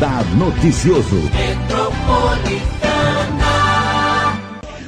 Radar 0.00 0.24
Noticioso. 0.34 1.20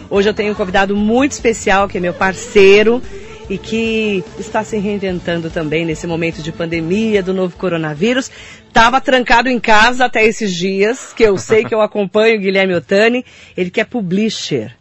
Hoje 0.09 0.31
eu 0.31 0.33
tenho 0.33 0.53
um 0.53 0.55
convidado 0.55 0.97
muito 0.97 1.33
especial, 1.33 1.87
que 1.87 1.99
é 1.99 2.01
meu 2.01 2.15
parceiro 2.15 3.03
e 3.51 3.59
que 3.59 4.25
está 4.39 4.65
se 4.65 4.79
reinventando 4.79 5.51
também 5.51 5.85
nesse 5.85 6.07
momento 6.07 6.41
de 6.41 6.51
pandemia 6.51 7.23
do 7.23 7.35
novo 7.35 7.55
coronavírus. 7.59 8.31
Estava 8.67 9.03
trancado 9.03 9.51
em 9.51 9.61
casa 9.61 10.07
até 10.07 10.25
esses 10.25 10.55
dias, 10.55 11.13
que 11.15 11.25
eu 11.25 11.37
sei 11.37 11.63
que 11.63 11.75
eu 11.75 11.83
acompanho 11.85 12.39
o 12.39 12.41
Guilherme 12.41 12.75
Otani, 12.75 13.23
ele 13.55 13.71
que 13.71 13.83
é 13.83 13.85
publisher. 13.85 14.75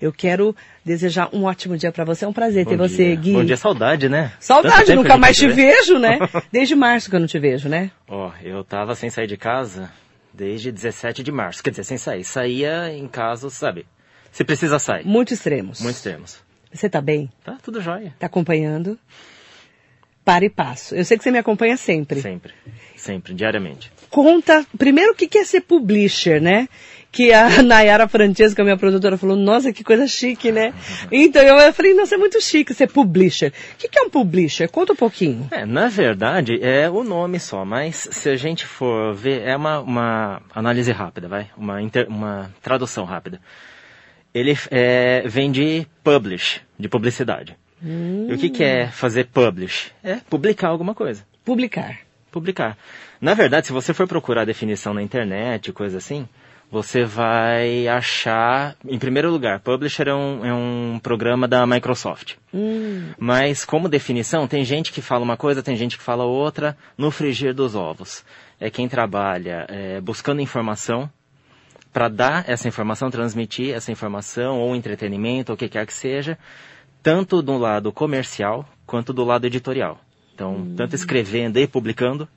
Eu 0.00 0.12
quero 0.12 0.54
desejar 0.84 1.28
um 1.32 1.44
ótimo 1.44 1.76
dia 1.76 1.90
para 1.90 2.04
você. 2.04 2.24
É 2.24 2.28
um 2.28 2.32
prazer 2.32 2.64
Bom 2.64 2.70
ter 2.70 2.76
dia. 2.76 2.88
você, 2.88 3.16
Gui. 3.16 3.32
Bom 3.32 3.44
dia, 3.44 3.56
saudade, 3.56 4.08
né? 4.08 4.32
Saudade, 4.38 4.94
nunca 4.94 5.16
mais 5.16 5.36
te 5.36 5.48
vejo, 5.48 5.98
né? 5.98 6.18
Desde 6.52 6.74
março 6.76 7.10
que 7.10 7.16
eu 7.16 7.20
não 7.20 7.26
te 7.26 7.38
vejo, 7.38 7.68
né? 7.68 7.90
Ó, 8.06 8.30
eu 8.42 8.62
tava 8.62 8.94
sem 8.94 9.10
sair 9.10 9.26
de 9.26 9.36
casa 9.36 9.90
desde 10.38 10.70
17 10.70 11.22
de 11.22 11.32
março. 11.32 11.62
Quer 11.62 11.70
dizer, 11.70 11.84
sem 11.84 11.98
sair. 11.98 12.22
Saía 12.22 12.92
em 12.92 13.08
casos, 13.08 13.54
sabe? 13.54 13.84
Se 14.30 14.44
precisa 14.44 14.78
sair. 14.78 15.04
Muito 15.04 15.34
extremos. 15.34 15.80
Muitos 15.80 16.00
termos. 16.00 16.38
Você 16.72 16.88
tá 16.88 17.00
bem? 17.00 17.30
Tá 17.42 17.58
tudo 17.60 17.80
jóia. 17.80 18.14
Tá 18.18 18.26
acompanhando? 18.26 18.98
Para 20.24 20.44
e 20.44 20.50
passo. 20.50 20.94
Eu 20.94 21.04
sei 21.04 21.16
que 21.16 21.24
você 21.24 21.30
me 21.30 21.38
acompanha 21.38 21.76
sempre. 21.76 22.20
Sempre. 22.20 22.52
Sempre, 22.94 23.34
diariamente. 23.34 23.90
Conta, 24.10 24.64
primeiro, 24.76 25.12
o 25.12 25.14
que 25.14 25.38
é 25.38 25.44
ser 25.44 25.62
publisher, 25.62 26.40
né? 26.40 26.68
Que 27.10 27.32
a 27.32 27.60
Nayara 27.62 28.06
Francesca, 28.06 28.62
minha 28.62 28.76
produtora, 28.76 29.16
falou, 29.16 29.36
nossa, 29.36 29.72
que 29.72 29.82
coisa 29.82 30.06
chique, 30.06 30.52
né? 30.52 30.74
Então 31.10 31.42
eu 31.42 31.72
falei, 31.72 31.94
nossa, 31.94 32.14
é 32.14 32.18
muito 32.18 32.40
chique 32.40 32.74
ser 32.74 32.86
publisher. 32.88 33.52
O 33.74 33.76
que 33.78 33.88
que 33.88 33.98
é 33.98 34.02
um 34.02 34.10
publisher? 34.10 34.68
Conta 34.68 34.92
um 34.92 34.96
pouquinho. 34.96 35.48
É, 35.50 35.64
na 35.64 35.88
verdade, 35.88 36.58
é 36.62 36.88
o 36.90 37.02
nome 37.02 37.40
só, 37.40 37.64
mas 37.64 38.08
se 38.10 38.28
a 38.28 38.36
gente 38.36 38.66
for 38.66 39.14
ver, 39.14 39.42
é 39.42 39.56
uma, 39.56 39.80
uma 39.80 40.42
análise 40.54 40.92
rápida, 40.92 41.28
vai? 41.28 41.48
Uma, 41.56 41.80
inter- 41.80 42.08
uma 42.08 42.50
tradução 42.62 43.04
rápida. 43.04 43.40
Ele 44.34 44.56
é, 44.70 45.22
vem 45.26 45.50
de 45.50 45.86
publish, 46.04 46.60
de 46.78 46.88
publicidade. 46.88 47.56
E 47.82 48.32
o 48.32 48.36
que, 48.36 48.50
que 48.50 48.62
é 48.64 48.88
fazer 48.88 49.26
publish? 49.28 49.92
É 50.04 50.16
publicar 50.28 50.68
alguma 50.68 50.94
coisa. 50.94 51.24
Publicar. 51.44 51.98
publicar. 52.30 52.76
Na 53.20 53.34
verdade, 53.34 53.68
se 53.68 53.72
você 53.72 53.94
for 53.94 54.06
procurar 54.06 54.42
a 54.42 54.44
definição 54.44 54.92
na 54.92 55.02
internet, 55.02 55.72
coisa 55.72 55.96
assim, 55.98 56.28
você 56.70 57.04
vai 57.04 57.88
achar, 57.88 58.76
em 58.86 58.98
primeiro 58.98 59.30
lugar, 59.30 59.60
Publisher 59.60 60.08
é 60.08 60.14
um, 60.14 60.44
é 60.44 60.52
um 60.52 61.00
programa 61.02 61.48
da 61.48 61.66
Microsoft. 61.66 62.34
Hum, 62.52 63.12
Mas 63.18 63.64
como 63.64 63.88
definição, 63.88 64.46
tem 64.46 64.64
gente 64.64 64.92
que 64.92 65.00
fala 65.00 65.24
uma 65.24 65.36
coisa, 65.36 65.62
tem 65.62 65.76
gente 65.76 65.96
que 65.96 66.04
fala 66.04 66.24
outra, 66.24 66.76
no 66.96 67.10
frigir 67.10 67.54
dos 67.54 67.74
ovos. 67.74 68.24
É 68.60 68.70
quem 68.70 68.86
trabalha 68.88 69.64
é, 69.68 70.00
buscando 70.00 70.42
informação 70.42 71.10
para 71.92 72.08
dar 72.08 72.44
essa 72.46 72.68
informação, 72.68 73.10
transmitir 73.10 73.74
essa 73.74 73.90
informação, 73.90 74.60
ou 74.60 74.76
entretenimento, 74.76 75.52
ou 75.52 75.54
o 75.54 75.58
que 75.58 75.68
quer 75.68 75.86
que 75.86 75.94
seja, 75.94 76.38
tanto 77.02 77.40
do 77.40 77.56
lado 77.56 77.90
comercial 77.90 78.68
quanto 78.84 79.12
do 79.12 79.24
lado 79.24 79.46
editorial. 79.46 79.98
Então, 80.34 80.74
tanto 80.76 80.94
escrevendo 80.94 81.58
e 81.58 81.66
publicando, 81.66 82.28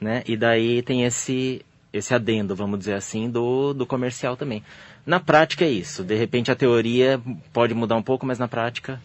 né? 0.00 0.22
E 0.26 0.36
daí 0.36 0.82
tem 0.82 1.04
esse 1.04 1.64
esse 1.92 2.14
adendo, 2.14 2.56
vamos 2.56 2.78
dizer 2.78 2.94
assim, 2.94 3.30
do, 3.30 3.74
do 3.74 3.86
comercial 3.86 4.36
também. 4.36 4.64
Na 5.04 5.20
prática 5.20 5.64
é 5.64 5.70
isso. 5.70 6.02
De 6.02 6.14
repente 6.14 6.50
a 6.50 6.56
teoria 6.56 7.20
pode 7.52 7.74
mudar 7.74 7.96
um 7.96 8.02
pouco, 8.02 8.24
mas 8.24 8.38
na 8.38 8.48
prática 8.48 9.00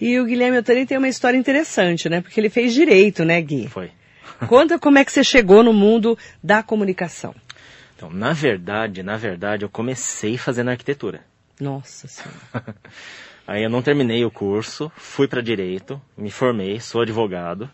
E 0.00 0.18
o 0.18 0.24
Guilherme 0.24 0.58
Otani 0.58 0.86
tem 0.86 0.98
uma 0.98 1.08
história 1.08 1.36
interessante, 1.36 2.08
né? 2.08 2.20
Porque 2.20 2.40
ele 2.40 2.50
fez 2.50 2.74
direito, 2.74 3.24
né, 3.24 3.40
Gui? 3.40 3.68
foi. 3.68 3.90
Conta 4.48 4.78
como 4.78 4.98
é 4.98 5.04
que 5.04 5.12
você 5.12 5.24
chegou 5.24 5.62
no 5.62 5.72
mundo 5.72 6.18
da 6.42 6.62
comunicação. 6.62 7.34
Então, 7.96 8.10
na 8.10 8.32
verdade, 8.32 9.02
na 9.02 9.16
verdade, 9.16 9.64
eu 9.64 9.68
comecei 9.70 10.36
fazendo 10.36 10.68
arquitetura. 10.68 11.22
Nossa 11.58 12.06
Senhora. 12.06 12.40
Aí 13.46 13.62
eu 13.62 13.70
não 13.70 13.80
terminei 13.80 14.24
o 14.24 14.30
curso, 14.30 14.90
fui 14.96 15.28
para 15.28 15.40
direito, 15.40 16.00
me 16.18 16.30
formei, 16.30 16.80
sou 16.80 17.02
advogado. 17.02 17.70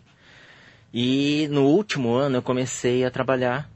E 0.93 1.47
no 1.49 1.63
último 1.63 2.13
ano 2.13 2.37
eu 2.37 2.41
comecei 2.43 3.03
a 3.03 3.09
trabalhar 3.09 3.67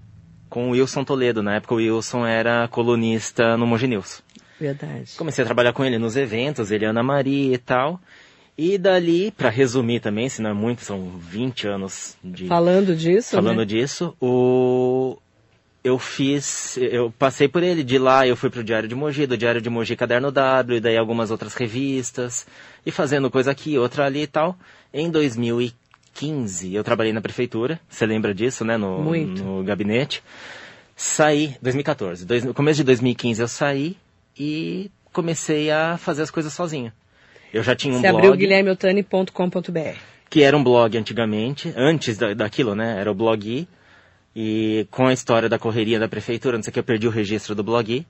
com 0.50 0.70
o 0.70 0.72
Wilson 0.72 1.04
Toledo. 1.04 1.44
Na 1.44 1.56
época 1.56 1.76
o 1.76 1.78
Wilson 1.78 2.26
era 2.26 2.68
colunista 2.68 3.58
no 3.58 3.68
Mogi 3.68 3.88
News. 3.88 4.24
Verdade. 4.60 5.12
Comecei 5.18 5.44
a 5.44 5.46
trabalhar 5.46 5.74
com 5.74 5.86
ele 5.86 5.98
nos 5.98 6.16
eventos, 6.16 6.72
ele 6.72 6.86
Ana 6.86 7.04
Maria 7.04 7.54
e 7.54 7.58
tal. 7.58 8.00
E 8.58 8.78
dali, 8.78 9.30
para 9.30 9.50
resumir 9.50 10.00
também, 10.00 10.28
se 10.30 10.42
não 10.42 10.50
é 10.50 10.54
muito, 10.54 10.82
são 10.82 11.12
20 11.20 11.68
anos 11.68 12.18
de 12.24 12.48
Falando 12.48 12.96
disso, 12.96 13.36
falando 13.36 13.60
né? 13.60 13.66
disso, 13.66 14.16
o 14.20 15.16
eu 15.84 15.98
fiz, 15.98 16.76
eu 16.78 17.14
passei 17.18 17.48
por 17.48 17.64
ele, 17.64 17.82
de 17.84 17.98
lá 17.98 18.28
eu 18.28 18.36
fui 18.36 18.50
pro 18.50 18.64
Diário 18.64 18.90
de 18.90 18.96
Mogi, 18.96 19.26
do 19.26 19.38
Diário 19.38 19.62
de 19.62 19.70
Mogi 19.70 19.96
Caderno 19.96 20.32
W, 20.32 20.78
e 20.78 20.82
daí 20.82 20.98
algumas 20.98 21.32
outras 21.32 21.54
revistas, 21.54 22.46
e 22.86 22.92
fazendo 22.92 23.32
coisa 23.32 23.52
aqui, 23.52 23.78
outra 23.78 24.06
ali 24.06 24.24
e 24.24 24.28
tal. 24.28 24.58
Em 24.94 25.10
2015, 25.10 25.87
eu 26.74 26.84
trabalhei 26.84 27.14
na 27.14 27.22
prefeitura, 27.22 27.80
você 27.88 28.06
lembra 28.06 28.34
disso, 28.34 28.66
né, 28.66 28.78
no, 28.78 29.00
Muito. 29.00 29.44
no 29.44 29.64
gabinete. 29.64 30.24
Saí, 30.96 31.56
2014, 31.62 32.26
dois, 32.26 32.44
no 32.44 32.54
começo 32.54 32.78
de 32.78 32.84
2015 32.86 33.42
eu 33.42 33.48
saí 33.48 33.96
e 34.38 34.90
comecei 35.14 35.70
a 35.70 35.98
fazer 35.98 36.24
as 36.24 36.32
coisas 36.32 36.52
sozinho. 36.54 36.92
Eu 37.54 37.64
já 37.64 37.76
tinha 37.76 37.94
um 37.94 38.02
Você 38.02 38.10
blog 38.10 38.18
abriu 38.18 38.36
guilhermeotani.com.br. 38.36 39.98
que 40.30 40.42
era 40.42 40.58
um 40.58 40.64
blog 40.64 40.98
antigamente, 40.98 41.72
antes 41.76 42.18
da, 42.18 42.34
daquilo, 42.34 42.76
né? 42.76 43.00
Era 43.00 43.12
o 43.12 43.16
blog 43.16 43.68
e 44.36 44.88
com 44.92 45.08
a 45.08 45.14
história 45.14 45.50
da 45.50 45.58
correria 45.58 46.00
da 46.00 46.08
prefeitura, 46.08 46.58
não 46.58 46.64
sei 46.64 46.70
o 46.72 46.74
que, 46.74 46.80
eu 46.80 46.84
perdi 46.84 47.08
o 47.08 47.12
registro 47.12 47.56
do 47.56 47.64
blog. 47.64 48.06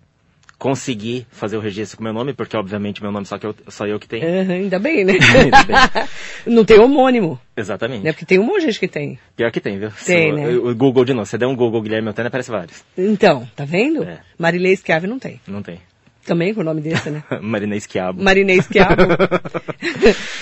Consegui 0.57 1.27
fazer 1.29 1.55
o 1.55 1.59
registro 1.59 1.97
com 1.97 2.03
meu 2.03 2.13
nome, 2.13 2.33
porque 2.33 2.57
obviamente 2.57 3.01
meu 3.01 3.11
nome 3.11 3.25
só, 3.27 3.37
que 3.37 3.45
eu, 3.45 3.55
só 3.67 3.85
eu 3.85 3.99
que 3.99 4.07
tenho. 4.07 4.25
Aham, 4.25 4.53
ainda 4.53 4.79
bem, 4.79 5.05
né? 5.05 5.13
Ainda 5.35 5.63
bem. 5.63 6.07
Não 6.55 6.65
tem 6.65 6.79
homônimo, 6.79 7.39
Exatamente. 7.55 8.03
né? 8.03 8.11
Porque 8.11 8.25
tem 8.25 8.39
um 8.39 8.43
monte 8.43 8.61
de 8.61 8.65
gente 8.67 8.79
que 8.79 8.87
tem. 8.87 9.19
Pior 9.35 9.51
que 9.51 9.59
tem, 9.59 9.77
viu? 9.77 9.91
Tem, 10.03 10.31
Se 10.31 10.31
né? 10.31 10.47
o, 10.49 10.73
Google 10.75 11.05
de 11.05 11.13
novo, 11.13 11.25
você 11.27 11.37
der 11.37 11.45
um 11.45 11.55
Google 11.55 11.81
Guilherme 11.81 12.07
Altana, 12.07 12.29
aparece 12.29 12.49
vários. 12.49 12.83
Então, 12.97 13.47
tá 13.55 13.65
vendo? 13.65 14.03
É. 14.03 14.19
Marilei 14.37 14.75
Schiave 14.75 15.05
não 15.05 15.19
tem. 15.19 15.39
Não 15.47 15.61
tem. 15.61 15.79
Também 16.25 16.53
com 16.53 16.59
o 16.59 16.63
nome 16.63 16.81
desse, 16.81 17.09
né? 17.09 17.23
Marinês 17.41 17.85
Quiabo. 17.85 18.21
Marinês 18.21 18.65
Schiavo. 18.65 18.95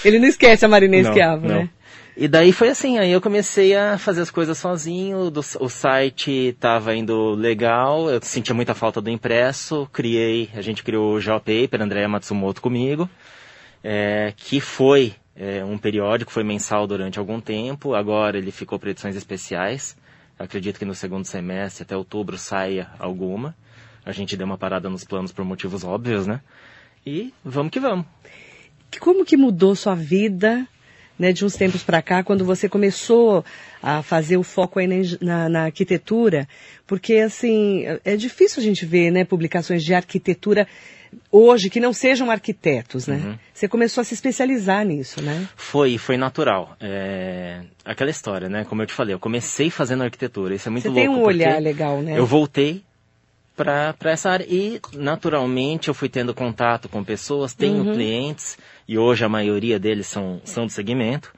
Ele 0.03 0.17
não 0.17 0.27
esquece 0.27 0.65
a 0.65 0.67
Marinês 0.67 1.05
Não, 1.05 1.13
Schiavo, 1.13 1.47
não. 1.47 1.69
E 2.17 2.29
daí 2.29 2.53
foi 2.53 2.69
assim, 2.69 2.97
aí 2.97 3.11
eu 3.11 3.19
comecei 3.19 3.75
a 3.75 3.97
fazer 3.97 4.21
as 4.21 4.31
coisas 4.31 4.57
sozinho, 4.57 5.29
do- 5.29 5.41
o 5.59 5.67
site 5.67 6.31
estava 6.31 6.95
indo 6.95 7.31
legal, 7.31 8.09
eu 8.09 8.21
sentia 8.21 8.55
muita 8.55 8.73
falta 8.73 9.01
do 9.01 9.09
impresso, 9.09 9.85
criei, 9.91 10.49
a 10.55 10.61
gente 10.61 10.81
criou 10.81 11.15
o 11.15 11.19
Geopaper, 11.19 11.81
Andréa 11.81 12.07
Matsumoto 12.07 12.61
comigo, 12.61 13.09
é, 13.83 14.33
que 14.37 14.61
foi 14.61 15.13
é, 15.35 15.65
um 15.65 15.77
periódico, 15.77 16.31
foi 16.31 16.45
mensal 16.45 16.87
durante 16.87 17.19
algum 17.19 17.41
tempo, 17.41 17.93
agora 17.93 18.37
ele 18.37 18.49
ficou 18.51 18.79
para 18.79 18.91
edições 18.91 19.17
especiais, 19.17 19.97
acredito 20.39 20.79
que 20.79 20.85
no 20.85 20.95
segundo 20.95 21.25
semestre, 21.25 21.83
até 21.83 21.97
outubro, 21.97 22.37
saia 22.37 22.87
alguma, 22.97 23.53
a 24.05 24.13
gente 24.13 24.37
deu 24.37 24.45
uma 24.45 24.57
parada 24.57 24.89
nos 24.89 25.03
planos 25.03 25.33
por 25.33 25.43
motivos 25.43 25.83
óbvios, 25.83 26.25
né? 26.25 26.39
E 27.05 27.33
vamos 27.43 27.71
que 27.71 27.79
vamos. 27.79 28.05
Como 29.01 29.25
que 29.25 29.35
mudou 29.35 29.75
sua 29.75 29.93
vida, 29.95 30.65
né, 31.17 31.31
de 31.31 31.45
uns 31.45 31.55
tempos 31.55 31.81
para 31.83 32.01
cá, 32.01 32.23
quando 32.23 32.43
você 32.45 32.67
começou 32.67 33.43
a 33.81 34.01
fazer 34.01 34.37
o 34.37 34.43
foco 34.43 34.79
aí 34.79 34.87
na, 35.21 35.47
na- 35.49 35.63
arquitetura? 35.65 36.47
Porque, 36.85 37.15
assim, 37.15 37.85
é- 37.85 38.01
é 38.13 38.15
difícil 38.17 38.61
a 38.61 38.63
gente 38.65 38.85
ver, 38.85 39.11
né, 39.11 39.23
publicações 39.23 39.83
de 39.83 39.93
arquitetura 39.93 40.67
hoje 41.31 41.69
que 41.69 41.79
não 41.79 41.93
sejam 41.93 42.29
arquitetos, 42.29 43.07
né? 43.07 43.15
Uhum. 43.23 43.37
Você 43.53 43.67
começou 43.69 44.01
a 44.01 44.03
se 44.03 44.13
especializar 44.13 44.85
nisso, 44.85 45.21
né? 45.21 45.47
Foi, 45.55 45.97
foi 45.97 46.17
natural. 46.17 46.75
É, 46.81 47.61
aquela 47.85 48.09
história, 48.09 48.49
né? 48.49 48.65
Como 48.65 48.81
eu 48.81 48.85
te 48.85 48.91
falei, 48.93 49.13
eu 49.15 49.19
comecei 49.19 49.69
fazendo 49.69 50.03
arquitetura. 50.03 50.53
Isso 50.53 50.67
é 50.67 50.71
muito 50.71 50.83
Você 50.83 50.89
louco. 50.89 51.01
tem 51.01 51.09
um 51.09 51.23
olhar 51.23 51.61
legal, 51.61 52.01
né? 52.01 52.19
Eu 52.19 52.25
voltei 52.25 52.83
para 53.55 53.95
essa 54.03 54.29
área 54.29 54.45
e, 54.49 54.81
naturalmente, 54.93 55.87
eu 55.87 55.93
fui 55.93 56.09
tendo 56.09 56.33
contato 56.33 56.89
com 56.89 57.01
pessoas, 57.03 57.53
tenho 57.53 57.85
Uhum. 57.85 57.93
clientes, 57.93 58.57
e 58.87 58.97
hoje 58.97 59.23
a 59.25 59.29
maioria 59.29 59.79
deles 59.79 60.07
são, 60.07 60.41
são 60.43 60.65
do 60.65 60.71
segmento. 60.71 61.33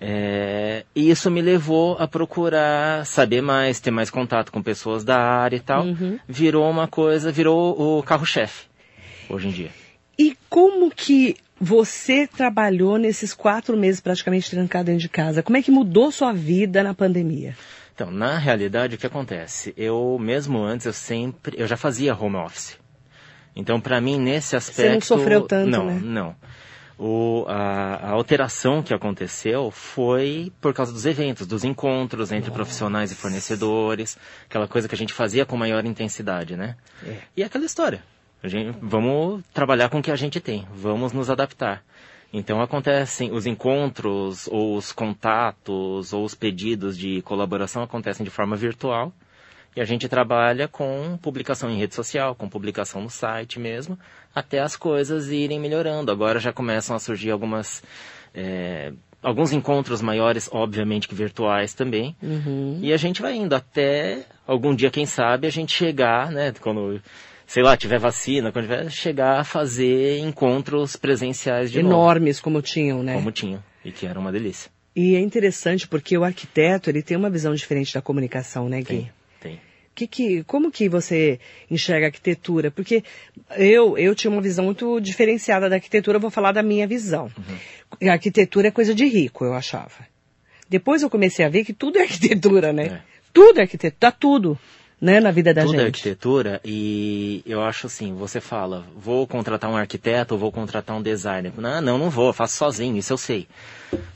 É, 0.00 0.84
e 0.94 1.08
isso 1.10 1.30
me 1.30 1.40
levou 1.40 1.96
a 1.98 2.06
procurar 2.06 3.06
saber 3.06 3.40
mais, 3.40 3.80
ter 3.80 3.90
mais 3.90 4.10
contato 4.10 4.52
com 4.52 4.62
pessoas 4.62 5.04
da 5.04 5.18
área 5.18 5.56
e 5.56 5.60
tal. 5.60 5.84
Uhum. 5.84 6.18
Virou 6.28 6.68
uma 6.68 6.86
coisa, 6.86 7.32
virou 7.32 7.98
o 7.98 8.02
carro-chefe, 8.02 8.66
hoje 9.30 9.48
em 9.48 9.50
dia. 9.50 9.70
E 10.18 10.36
como 10.48 10.90
que 10.90 11.36
você 11.58 12.26
trabalhou 12.26 12.98
nesses 12.98 13.32
quatro 13.32 13.76
meses 13.76 14.00
praticamente 14.00 14.50
trancado 14.50 14.86
dentro 14.86 15.00
de 15.00 15.08
casa? 15.08 15.42
Como 15.42 15.56
é 15.56 15.62
que 15.62 15.70
mudou 15.70 16.10
sua 16.12 16.32
vida 16.32 16.82
na 16.82 16.92
pandemia? 16.92 17.56
Então, 17.94 18.10
na 18.10 18.36
realidade, 18.36 18.96
o 18.96 18.98
que 18.98 19.06
acontece? 19.06 19.72
Eu, 19.76 20.18
mesmo 20.20 20.62
antes, 20.62 20.84
eu 20.84 20.92
sempre, 20.92 21.56
eu 21.56 21.66
já 21.66 21.76
fazia 21.76 22.14
home 22.14 22.36
office. 22.36 22.76
Então, 23.54 23.80
para 23.80 24.00
mim, 24.00 24.18
nesse 24.18 24.56
aspecto... 24.56 24.94
não 24.94 25.00
sofreu 25.00 25.42
tanto, 25.42 25.70
não, 25.70 25.86
né? 25.86 26.00
Não, 26.02 26.34
o, 26.98 27.44
a, 27.48 27.96
a, 27.96 28.10
alteração 28.10 28.82
que 28.82 28.94
aconteceu 28.94 29.70
foi 29.70 30.52
por 30.60 30.72
causa 30.72 30.92
dos 30.92 31.04
eventos, 31.06 31.46
dos 31.46 31.64
encontros 31.64 32.30
entre 32.30 32.48
Nossa. 32.48 32.54
profissionais 32.54 33.10
e 33.10 33.14
fornecedores, 33.14 34.16
aquela 34.48 34.68
coisa 34.68 34.88
que 34.88 34.94
a 34.94 34.98
gente 34.98 35.12
fazia 35.12 35.44
com 35.44 35.56
maior 35.56 35.84
intensidade, 35.84 36.56
né? 36.56 36.76
É. 37.04 37.18
E 37.36 37.42
aquela 37.42 37.64
história. 37.64 38.02
Gente, 38.44 38.76
vamos 38.80 39.42
trabalhar 39.52 39.88
com 39.88 39.98
o 39.98 40.02
que 40.02 40.10
a 40.10 40.16
gente 40.16 40.38
tem, 40.38 40.66
vamos 40.74 41.12
nos 41.12 41.30
adaptar. 41.30 41.82
Então 42.32 42.60
acontecem 42.60 43.32
os 43.32 43.46
encontros, 43.46 44.48
ou 44.48 44.76
os 44.76 44.92
contatos, 44.92 46.12
ou 46.12 46.24
os 46.24 46.34
pedidos 46.34 46.98
de 46.98 47.22
colaboração 47.22 47.82
acontecem 47.82 48.24
de 48.24 48.30
forma 48.30 48.56
virtual. 48.56 49.12
E 49.76 49.80
a 49.80 49.84
gente 49.84 50.08
trabalha 50.08 50.68
com 50.68 51.16
publicação 51.20 51.70
em 51.70 51.78
rede 51.78 51.94
social, 51.94 52.34
com 52.34 52.48
publicação 52.48 53.00
no 53.02 53.10
site 53.10 53.58
mesmo, 53.58 53.98
até 54.34 54.60
as 54.60 54.76
coisas 54.76 55.30
irem 55.30 55.60
melhorando. 55.60 56.10
Agora 56.10 56.38
já 56.40 56.52
começam 56.52 56.96
a 56.96 56.98
surgir 56.98 57.30
algumas. 57.30 57.82
É, 58.34 58.92
alguns 59.22 59.52
encontros 59.52 60.02
maiores, 60.02 60.48
obviamente 60.52 61.08
que 61.08 61.14
virtuais 61.14 61.72
também. 61.72 62.14
Uhum. 62.22 62.78
E 62.82 62.92
a 62.92 62.96
gente 62.96 63.22
vai 63.22 63.34
indo 63.34 63.54
até 63.54 64.26
algum 64.46 64.74
dia, 64.74 64.90
quem 64.90 65.06
sabe, 65.06 65.46
a 65.46 65.50
gente 65.50 65.72
chegar, 65.72 66.30
né? 66.30 66.52
Quando 66.60 67.00
sei 67.46 67.62
lá, 67.62 67.76
tiver 67.76 67.98
vacina, 67.98 68.50
quando 68.50 68.64
tiver, 68.64 68.90
chegar 68.90 69.40
a 69.40 69.44
fazer 69.44 70.18
encontros 70.18 70.96
presenciais 70.96 71.70
de 71.70 71.80
Enormes, 71.80 72.36
novo. 72.36 72.44
como 72.44 72.62
tinham, 72.62 73.02
né? 73.02 73.14
Como 73.14 73.30
tinham, 73.30 73.62
e 73.84 73.92
que 73.92 74.06
era 74.06 74.18
uma 74.18 74.32
delícia. 74.32 74.70
E 74.96 75.16
é 75.16 75.20
interessante 75.20 75.88
porque 75.88 76.16
o 76.16 76.24
arquiteto, 76.24 76.88
ele 76.88 77.02
tem 77.02 77.16
uma 77.16 77.28
visão 77.28 77.54
diferente 77.54 77.92
da 77.92 78.00
comunicação, 78.00 78.68
né, 78.68 78.80
Gui? 78.80 79.10
Que, 79.94 80.06
que, 80.06 80.42
como 80.44 80.72
que 80.72 80.88
você 80.88 81.38
enxerga 81.70 82.06
a 82.06 82.08
arquitetura? 82.08 82.70
Porque 82.70 83.04
eu, 83.56 83.96
eu 83.96 84.14
tinha 84.14 84.30
uma 84.30 84.42
visão 84.42 84.64
muito 84.64 85.00
diferenciada 85.00 85.68
da 85.68 85.76
arquitetura, 85.76 86.18
vou 86.18 86.30
falar 86.30 86.52
da 86.52 86.62
minha 86.62 86.86
visão. 86.86 87.30
Uhum. 87.38 88.08
A 88.08 88.12
arquitetura 88.12 88.68
é 88.68 88.70
coisa 88.70 88.94
de 88.94 89.04
rico, 89.06 89.44
eu 89.44 89.54
achava. 89.54 90.06
Depois 90.68 91.02
eu 91.02 91.10
comecei 91.10 91.44
a 91.44 91.48
ver 91.48 91.64
que 91.64 91.72
tudo 91.72 91.98
é 91.98 92.02
arquitetura, 92.02 92.72
né? 92.72 92.86
É. 92.86 93.00
Tudo 93.32 93.60
é 93.60 93.62
arquitetura, 93.62 93.96
tá 93.98 94.10
tudo 94.10 94.58
né, 95.04 95.20
na 95.20 95.30
vida 95.30 95.52
da 95.52 95.60
Tudo 95.60 95.72
gente. 95.72 95.82
é 95.82 95.84
arquitetura 95.84 96.60
e 96.64 97.42
eu 97.44 97.62
acho 97.62 97.88
assim, 97.88 98.14
você 98.14 98.40
fala, 98.40 98.86
vou 98.96 99.26
contratar 99.26 99.70
um 99.70 99.76
arquiteto 99.76 100.32
ou 100.32 100.40
vou 100.40 100.50
contratar 100.50 100.96
um 100.96 101.02
designer. 101.02 101.52
Não, 101.58 101.82
não, 101.82 101.98
não 101.98 102.08
vou, 102.08 102.32
faço 102.32 102.56
sozinho, 102.56 102.96
isso 102.96 103.12
eu 103.12 103.18
sei. 103.18 103.46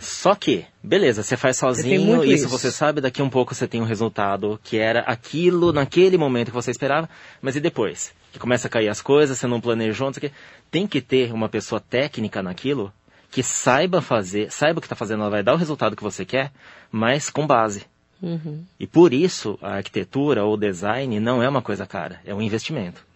Só 0.01 0.35
que, 0.35 0.65
beleza, 0.83 1.23
você 1.23 1.37
faz 1.37 1.59
sozinho, 1.59 2.25
isso, 2.25 2.33
isso 2.33 2.49
você 2.49 2.71
sabe, 2.71 3.03
daqui 3.03 3.21
a 3.21 3.25
um 3.25 3.29
pouco 3.29 3.55
você 3.55 3.69
tem 3.69 3.83
um 3.83 3.85
resultado 3.85 4.59
que 4.65 4.79
era 4.79 5.01
aquilo 5.01 5.75
naquele 5.75 6.17
momento 6.17 6.49
que 6.49 6.55
você 6.55 6.71
esperava, 6.71 7.07
mas 7.43 7.55
e 7.55 7.61
depois? 7.61 8.15
Que 8.33 8.39
começa 8.39 8.67
a 8.67 8.71
cair 8.71 8.89
as 8.89 9.03
coisas, 9.03 9.39
você 9.39 9.47
não 9.47 9.61
planejou, 9.61 10.07
não 10.07 10.15
sei 10.15 10.29
o 10.29 10.31
quê. 10.31 10.37
Tem 10.71 10.87
que 10.87 11.03
ter 11.03 11.35
uma 11.35 11.51
pessoa 11.51 11.83
técnica 11.83 12.43
naquilo 12.43 12.91
que 13.31 13.43
saiba 13.43 14.01
fazer, 14.01 14.51
saiba 14.51 14.79
o 14.79 14.81
que 14.81 14.87
está 14.87 14.97
fazendo, 14.97 15.21
ela 15.21 15.31
vai 15.31 15.43
dar 15.43 15.53
o 15.53 15.59
resultado 15.59 15.95
que 15.95 16.03
você 16.03 16.25
quer, 16.25 16.51
mas 16.91 17.29
com 17.29 17.47
base. 17.47 17.85
Uhum. 18.23 18.65
E 18.79 18.87
por 18.87 19.13
isso 19.13 19.59
a 19.63 19.75
arquitetura 19.77 20.45
ou 20.45 20.57
design 20.57 21.21
não 21.21 21.43
é 21.43 21.49
uma 21.49 21.63
coisa 21.63 21.87
cara, 21.87 22.21
é 22.25 22.35
um 22.35 22.43
investimento. 22.43 23.07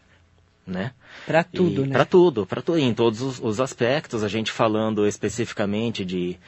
Né? 0.65 0.93
Para 1.27 1.43
tudo, 1.43 1.85
e, 1.85 1.89
né? 1.89 1.93
Para 1.93 2.05
tudo, 2.05 2.47
para 2.47 2.63
tudo, 2.63 2.79
em 2.79 2.95
todos 2.95 3.21
os, 3.21 3.41
os, 3.41 3.61
aspectos, 3.61 4.23
a 4.23 4.29
gente 4.29 4.53
falando 4.53 5.05
especificamente 5.09 6.05
de, 6.05 6.39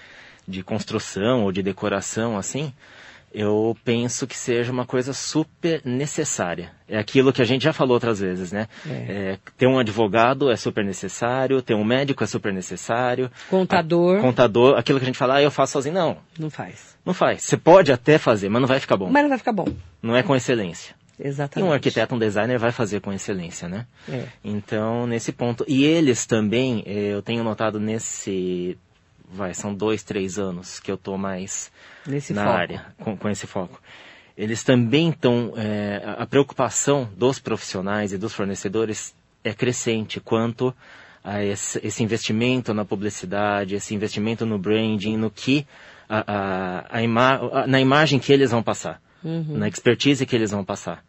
de 0.46 0.62
construção 0.62 1.42
ou 1.42 1.50
de 1.50 1.64
decoração, 1.64 2.38
assim, 2.38 2.72
eu 3.34 3.76
penso 3.84 4.24
que 4.24 4.36
seja 4.36 4.70
uma 4.70 4.86
coisa 4.86 5.12
super 5.12 5.82
necessária. 5.84 6.70
É 6.88 6.96
aquilo 6.96 7.32
que 7.32 7.42
a 7.42 7.44
gente 7.44 7.64
já 7.64 7.72
falou 7.72 7.94
outras 7.94 8.20
vezes, 8.20 8.52
né? 8.52 8.68
É. 8.86 8.92
É, 8.92 9.38
ter 9.58 9.66
um 9.66 9.80
advogado 9.80 10.48
é 10.48 10.56
super 10.56 10.84
necessário, 10.84 11.60
ter 11.60 11.74
um 11.74 11.82
médico 11.82 12.22
é 12.22 12.26
super 12.28 12.52
necessário. 12.52 13.28
Contador. 13.50 14.18
A, 14.18 14.20
contador, 14.20 14.78
aquilo 14.78 15.00
que 15.00 15.04
a 15.04 15.06
gente 15.06 15.18
fala, 15.18 15.36
ah, 15.36 15.42
eu 15.42 15.50
faço 15.50 15.72
sozinho. 15.72 15.96
Não. 15.96 16.18
Não 16.38 16.48
faz. 16.48 16.94
Não 17.04 17.12
faz. 17.14 17.42
Você 17.42 17.56
pode 17.56 17.92
até 17.92 18.18
fazer, 18.18 18.48
mas 18.48 18.60
não 18.60 18.68
vai 18.68 18.80
ficar 18.80 18.96
bom. 18.96 19.10
Mas 19.10 19.22
não 19.22 19.28
vai 19.28 19.38
ficar 19.38 19.52
bom. 19.52 19.66
Não 20.02 20.16
é 20.16 20.22
com 20.22 20.34
excelência. 20.34 20.94
Exatamente. 21.18 21.66
E 21.66 21.70
um 21.70 21.72
arquiteto, 21.72 22.14
um 22.14 22.18
designer 22.18 22.58
vai 22.58 22.72
fazer 22.72 23.00
com 23.00 23.12
excelência, 23.12 23.68
né? 23.68 23.86
É. 24.08 24.24
Então, 24.42 25.06
nesse 25.06 25.30
ponto. 25.32 25.64
E 25.68 25.84
eles 25.84 26.26
também, 26.26 26.82
eh, 26.86 27.12
eu 27.12 27.22
tenho 27.22 27.44
notado 27.44 27.78
nesse 27.78 28.76
vai, 29.34 29.52
são 29.52 29.74
dois, 29.74 30.02
três 30.02 30.38
anos 30.38 30.78
que 30.78 30.90
eu 30.90 30.94
estou 30.94 31.18
mais 31.18 31.70
Nesse 32.06 32.32
na 32.32 32.44
foco. 32.44 32.56
área, 32.56 32.86
com, 32.98 33.16
com, 33.16 33.28
esse 33.28 33.46
foco. 33.46 33.80
Eles 34.36 34.62
também 34.62 35.10
estão, 35.10 35.52
é, 35.56 36.02
a 36.18 36.26
preocupação 36.26 37.08
dos 37.16 37.38
profissionais 37.38 38.12
e 38.12 38.18
dos 38.18 38.32
fornecedores 38.32 39.14
é 39.42 39.52
crescente 39.52 40.20
quanto 40.20 40.74
a 41.22 41.42
esse, 41.42 41.80
esse 41.84 42.02
investimento 42.02 42.74
na 42.74 42.84
publicidade, 42.84 43.74
esse 43.74 43.94
investimento 43.94 44.44
no 44.44 44.58
branding, 44.58 45.16
no 45.16 45.30
que, 45.30 45.66
a, 46.08 46.24
a, 46.26 46.98
a 46.98 47.02
ima, 47.02 47.66
na 47.66 47.80
imagem 47.80 48.18
que 48.18 48.32
eles 48.32 48.50
vão 48.50 48.62
passar, 48.62 49.00
uhum. 49.22 49.58
na 49.58 49.68
expertise 49.68 50.26
que 50.26 50.34
eles 50.34 50.50
vão 50.50 50.64
passar. 50.64 51.04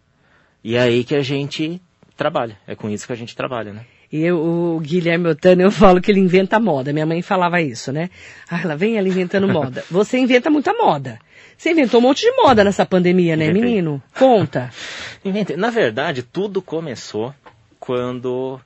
E 0.63 0.75
é 0.75 0.81
aí 0.81 1.03
que 1.03 1.15
a 1.15 1.21
gente 1.21 1.81
trabalha, 2.17 2.57
é 2.65 2.75
com 2.75 2.89
isso 2.89 3.05
que 3.05 3.13
a 3.13 3.17
gente 3.17 3.35
trabalha, 3.35 3.73
né? 3.73 3.85
E 4.11 4.21
eu, 4.23 4.39
o 4.39 4.79
Guilherme 4.79 5.27
Otano, 5.27 5.61
eu 5.61 5.71
falo 5.71 5.99
que 5.99 6.11
ele 6.11 6.19
inventa 6.19 6.59
moda. 6.59 6.93
Minha 6.93 7.05
mãe 7.05 7.21
falava 7.21 7.61
isso, 7.61 7.91
né? 7.91 8.09
Ah, 8.49 8.61
ela 8.61 8.77
vem 8.77 8.97
ela 8.97 9.07
inventando 9.07 9.47
moda. 9.47 9.83
Você 9.91 10.17
inventa 10.17 10.49
muita 10.49 10.73
moda. 10.73 11.19
Você 11.57 11.71
inventou 11.71 11.99
um 11.99 12.03
monte 12.03 12.21
de 12.21 12.31
moda 12.31 12.63
nessa 12.63 12.85
pandemia, 12.85 13.35
né, 13.35 13.45
Inventei. 13.45 13.63
menino? 13.63 14.01
Conta. 14.17 14.71
Inventei. 15.25 15.57
Na 15.57 15.69
verdade, 15.69 16.21
tudo 16.21 16.61
começou 16.61 17.33
quando 17.79 18.59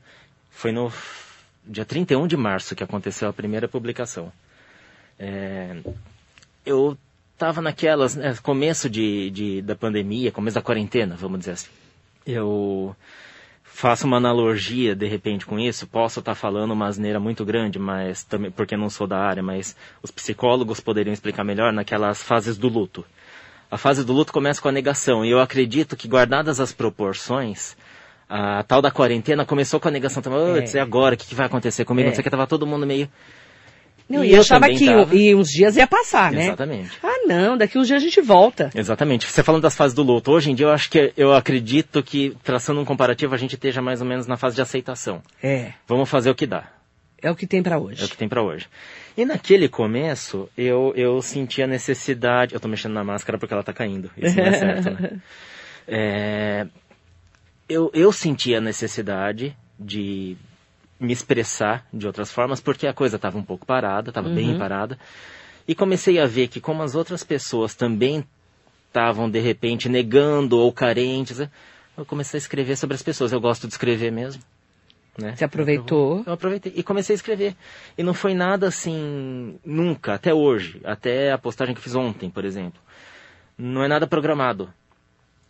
foi 0.50 0.72
no 0.72 0.92
dia 1.66 1.86
31 1.86 2.28
de 2.28 2.36
março 2.36 2.76
que 2.76 2.84
aconteceu 2.84 3.30
a 3.30 3.34
primeira 3.34 3.68
publicação. 3.68 4.32
É, 5.18 5.78
eu 6.70 6.98
estava 7.34 7.62
naquelas, 7.62 8.16
né, 8.16 8.36
começo 8.44 8.90
de, 8.90 9.30
de, 9.32 9.62
da 9.62 9.76
pandemia, 9.76 10.32
começo 10.32 10.56
da 10.56 10.62
quarentena, 10.62 11.16
vamos 11.16 11.40
dizer 11.40 11.52
assim. 11.52 11.70
Eu 12.26 12.96
faço 13.64 14.06
uma 14.06 14.18
analogia 14.18 14.96
de 14.96 15.08
repente 15.08 15.46
com 15.46 15.58
isso, 15.58 15.88
posso 15.88 16.20
estar 16.20 16.32
tá 16.32 16.36
falando 16.36 16.72
uma 16.72 16.88
asneira 16.88 17.20
muito 17.20 17.46
grande, 17.46 17.80
mas 17.80 18.24
também 18.24 18.52
porque 18.52 18.76
não 18.76 18.90
sou 18.90 19.08
da 19.08 19.18
área, 19.18 19.42
mas 19.42 19.76
os 20.04 20.12
psicólogos 20.12 20.80
poderiam 20.80 21.14
explicar 21.14 21.44
melhor 21.44 21.72
naquelas 21.72 22.22
fases 22.22 22.58
do 22.58 22.68
luto. 22.68 23.06
A 23.72 23.78
fase 23.78 24.04
do 24.04 24.14
luto 24.14 24.34
começa 24.34 24.62
com 24.62 24.68
a 24.68 24.72
negação, 24.72 25.24
e 25.24 25.30
eu 25.30 25.40
acredito 25.40 25.96
que 25.96 26.08
guardadas 26.08 26.60
as 26.60 26.74
proporções, 26.74 27.78
a 28.28 28.64
tal 28.64 28.82
da 28.82 28.92
quarentena 28.92 29.46
começou 29.46 29.80
com 29.80 29.88
a 29.88 29.92
negação 29.92 30.22
também. 30.22 30.40
Oh, 30.40 30.58
é. 30.58 30.66
e 30.66 30.80
agora? 30.80 31.16
O 31.16 31.18
que, 31.18 31.28
que 31.28 31.36
vai 31.36 31.46
acontecer 31.46 31.86
comigo? 31.86 32.08
É. 32.08 32.10
Não 32.10 32.16
sei 32.16 32.24
que 32.24 32.30
tava 32.30 32.48
todo 32.48 32.68
mundo 32.68 32.86
meio 32.86 33.10
não, 34.10 34.24
e, 34.24 34.34
eu 34.34 34.42
achava 34.42 34.68
que 34.70 34.86
tava... 34.88 35.16
e 35.16 35.36
uns 35.36 35.50
dias 35.50 35.78
ia 35.78 35.86
passar, 35.86 36.32
né? 36.32 36.46
Exatamente. 36.46 36.98
Ah, 37.04 37.28
não, 37.28 37.56
daqui 37.56 37.78
uns 37.78 37.86
dias 37.86 38.02
a 38.02 38.04
gente 38.04 38.20
volta. 38.20 38.72
Exatamente. 38.74 39.28
Você 39.28 39.44
falando 39.44 39.62
das 39.62 39.76
fases 39.76 39.94
do 39.94 40.02
luto, 40.02 40.32
hoje 40.32 40.50
em 40.50 40.56
dia 40.56 40.66
eu 40.66 40.72
acho 40.72 40.90
que 40.90 41.14
eu 41.16 41.34
acredito 41.34 42.02
que 42.02 42.36
traçando 42.44 42.82
um 42.82 42.86
comparativo 42.86 43.36
a 43.36 43.38
gente 43.38 43.54
esteja 43.54 43.84
mais 43.84 44.02
ou 44.02 44.08
menos 44.08 44.26
na 44.26 44.36
fase 44.36 44.56
de 44.56 44.62
aceitação. 44.64 45.22
É. 45.44 45.74
Vamos 45.88 46.10
fazer 46.10 46.32
o 46.32 46.36
que 46.36 46.48
dá. 46.48 46.72
É 47.22 47.30
o 47.30 47.36
que 47.36 47.46
tem 47.46 47.62
para 47.62 47.78
hoje. 47.78 48.02
É 48.02 48.06
o 48.06 48.10
que 48.10 48.18
tem 48.18 48.28
para 48.28 48.42
hoje. 48.42 48.68
E 49.16 49.26
naquele 49.26 49.68
começo, 49.70 50.50
eu, 50.58 50.94
eu 50.96 51.22
senti 51.22 51.62
a 51.62 51.68
necessidade. 51.68 52.56
Eu 52.56 52.60
tô 52.60 52.68
mexendo 52.68 52.94
na 52.94 53.04
máscara 53.04 53.38
porque 53.38 53.54
ela 53.54 53.64
tá 53.64 53.74
caindo. 53.74 54.10
Isso 54.18 54.36
não 54.38 54.46
é 54.46 54.54
certo, 54.54 54.90
né? 54.92 55.12
É, 55.92 56.68
eu, 57.68 57.90
eu 57.96 58.12
senti 58.12 58.54
a 58.54 58.62
necessidade 58.62 59.58
de 59.80 60.38
me 61.00 61.14
expressar 61.14 61.86
de 61.94 62.06
outras 62.06 62.32
formas, 62.32 62.60
porque 62.60 62.86
a 62.86 62.94
coisa 62.94 63.16
estava 63.16 63.38
um 63.38 63.44
pouco 63.44 63.66
parada, 63.66 64.10
estava 64.10 64.28
uhum. 64.28 64.36
bem 64.36 64.58
parada. 64.58 64.98
E 65.68 65.74
comecei 65.74 66.20
a 66.20 66.26
ver 66.26 66.48
que 66.48 66.60
como 66.60 66.84
as 66.84 66.96
outras 66.96 67.24
pessoas 67.24 67.76
também 67.76 68.26
estavam, 68.88 69.30
de 69.30 69.40
repente, 69.40 69.88
negando 69.88 70.58
ou 70.58 70.72
carentes, 70.74 71.40
eu 71.98 72.06
comecei 72.06 72.38
a 72.38 72.42
escrever 72.42 72.76
sobre 72.76 72.96
as 72.96 73.04
pessoas. 73.04 73.32
Eu 73.32 73.40
gosto 73.40 73.68
de 73.68 73.74
escrever 73.74 74.12
mesmo. 74.12 74.42
Né? 75.18 75.36
Você 75.36 75.46
aproveitou? 75.46 76.20
Eu, 76.20 76.24
eu 76.28 76.34
aproveitei 76.34 76.74
e 76.76 76.82
comecei 76.82 77.14
a 77.14 77.18
escrever. 77.18 77.56
E 77.98 78.04
não 78.04 78.14
foi 78.14 78.34
nada 78.34 78.68
assim, 78.68 79.60
nunca, 79.64 80.14
até 80.14 80.34
hoje, 80.34 80.82
até 80.84 81.32
a 81.32 81.38
postagem 81.38 81.76
que 81.76 81.82
fiz 81.82 81.96
ontem, 81.96 82.30
por 82.30 82.46
exemplo. 82.46 82.82
Não 83.58 83.84
é 83.84 83.88
nada 83.88 84.08
programado 84.08 84.74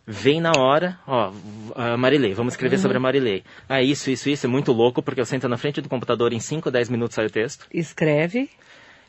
vem 0.06 0.40
na 0.40 0.52
hora, 0.56 0.98
ó, 1.06 1.32
a 1.74 1.96
Marilei, 1.96 2.34
vamos 2.34 2.54
escrever 2.54 2.76
uhum. 2.76 2.82
sobre 2.82 2.96
a 2.96 3.00
Marilei. 3.00 3.44
Ah, 3.68 3.82
isso, 3.82 4.10
isso, 4.10 4.28
isso, 4.28 4.46
é 4.46 4.48
muito 4.48 4.72
louco, 4.72 5.02
porque 5.02 5.20
eu 5.20 5.26
sento 5.26 5.48
na 5.48 5.56
frente 5.56 5.80
do 5.80 5.88
computador 5.88 6.32
em 6.32 6.40
5, 6.40 6.70
10 6.70 6.88
minutos 6.88 7.14
sai 7.14 7.26
o 7.26 7.30
texto. 7.30 7.66
Escreve. 7.72 8.50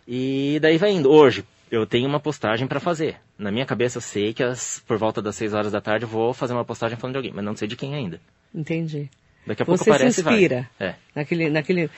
E 0.08 0.60
daí 0.62 0.78
vai 0.78 0.92
indo. 0.92 1.10
Hoje, 1.10 1.44
eu 1.72 1.86
tenho 1.86 2.08
uma 2.08 2.20
postagem 2.20 2.68
para 2.68 2.80
fazer. 2.80 3.16
Na 3.38 3.52
minha 3.52 3.66
cabeça 3.66 3.98
eu 3.98 4.02
sei 4.02 4.34
que 4.34 4.44
as, 4.44 4.84
por 4.86 4.98
volta 4.98 5.22
das 5.22 5.36
6 5.36 5.54
horas 5.54 5.72
da 5.72 5.82
tarde 5.82 6.06
eu 6.06 6.10
vou 6.10 6.34
fazer 6.34 6.54
uma 6.54 6.66
postagem 6.66 6.98
falando 6.98 7.14
de 7.14 7.18
alguém, 7.18 7.32
mas 7.34 7.46
não 7.46 7.56
sei 7.56 7.68
de 7.68 7.76
quem 7.76 7.96
ainda. 7.96 8.20
Entendi. 8.54 9.10
Daqui 9.46 9.64
a 9.64 9.66
pouco 9.66 9.84
Você 9.84 9.90
aparece 9.90 10.22
se 10.22 10.30
inspira. 10.30 10.70
É. 10.80 10.94
Naquele, 11.16 11.50
naquele, 11.50 11.90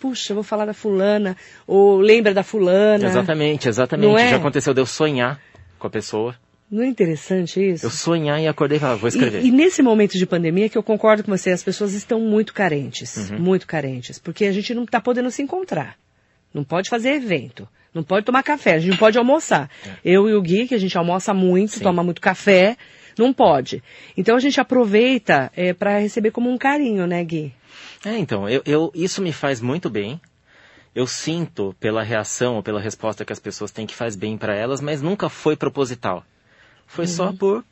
puxa, 0.00 0.32
eu 0.32 0.34
vou 0.34 0.42
falar 0.42 0.64
da 0.64 0.74
fulana, 0.74 1.36
ou 1.66 1.98
lembra 1.98 2.34
da 2.34 2.42
fulana. 2.42 3.06
Exatamente, 3.06 3.68
exatamente. 3.68 4.20
É? 4.20 4.30
Já 4.30 4.36
aconteceu 4.36 4.74
de 4.74 4.80
eu 4.80 4.86
sonhar 4.86 5.40
com 5.78 5.86
a 5.86 5.90
pessoa. 5.90 6.34
Não 6.70 6.84
é 6.84 6.86
interessante 6.86 7.60
isso? 7.60 7.86
Eu 7.86 7.90
sonhar 7.90 8.40
e 8.40 8.46
acordei 8.46 8.76
e 8.76 8.80
falar, 8.80 8.94
vou 8.94 9.08
escrever. 9.08 9.42
E, 9.42 9.48
e, 9.48 9.50
nesse 9.50 9.82
momento 9.82 10.16
de 10.16 10.24
pandemia, 10.24 10.68
que 10.68 10.78
eu 10.78 10.82
concordo 10.82 11.24
com 11.24 11.36
você, 11.36 11.50
as 11.50 11.64
pessoas 11.64 11.94
estão 11.94 12.20
muito 12.20 12.54
carentes, 12.54 13.30
uhum. 13.30 13.40
muito 13.40 13.66
carentes, 13.66 14.18
porque 14.20 14.44
a 14.44 14.52
gente 14.52 14.72
não 14.72 14.84
está 14.84 15.00
podendo 15.00 15.30
se 15.30 15.42
encontrar. 15.42 15.96
Não 16.54 16.62
pode 16.62 16.88
fazer 16.88 17.10
evento. 17.10 17.68
Não 17.92 18.04
pode 18.04 18.24
tomar 18.24 18.44
café, 18.44 18.74
a 18.74 18.78
gente 18.78 18.90
não 18.92 18.96
pode 18.98 19.18
almoçar. 19.18 19.68
Eu 20.04 20.28
e 20.28 20.34
o 20.34 20.40
Gui, 20.40 20.68
que 20.68 20.74
a 20.76 20.78
gente 20.78 20.96
almoça 20.96 21.34
muito, 21.34 21.72
Sim. 21.72 21.80
toma 21.80 22.04
muito 22.04 22.20
café, 22.20 22.76
não 23.18 23.32
pode. 23.32 23.82
Então 24.16 24.36
a 24.36 24.40
gente 24.40 24.60
aproveita 24.60 25.50
é, 25.56 25.72
para 25.72 25.98
receber 25.98 26.30
como 26.30 26.48
um 26.48 26.56
carinho, 26.56 27.04
né, 27.04 27.22
Gui? 27.24 27.52
É, 28.04 28.16
então, 28.16 28.48
eu, 28.48 28.62
eu- 28.64 28.92
isso 28.94 29.20
me 29.20 29.32
faz 29.32 29.60
muito 29.60 29.90
bem. 29.90 30.20
Eu 30.94 31.06
sinto 31.06 31.74
pela 31.80 32.02
reação 32.02 32.56
ou 32.56 32.62
pela 32.62 32.80
resposta 32.80 33.24
que 33.24 33.32
as 33.32 33.40
pessoas 33.40 33.72
têm 33.72 33.86
que 33.86 33.94
faz 33.94 34.14
bem 34.14 34.38
para 34.38 34.54
elas, 34.56 34.80
mas 34.80 35.02
nunca 35.02 35.28
foi 35.28 35.56
proposital. 35.56 36.24
Foi 36.92 37.06
só 37.06 37.32
por 37.32 37.64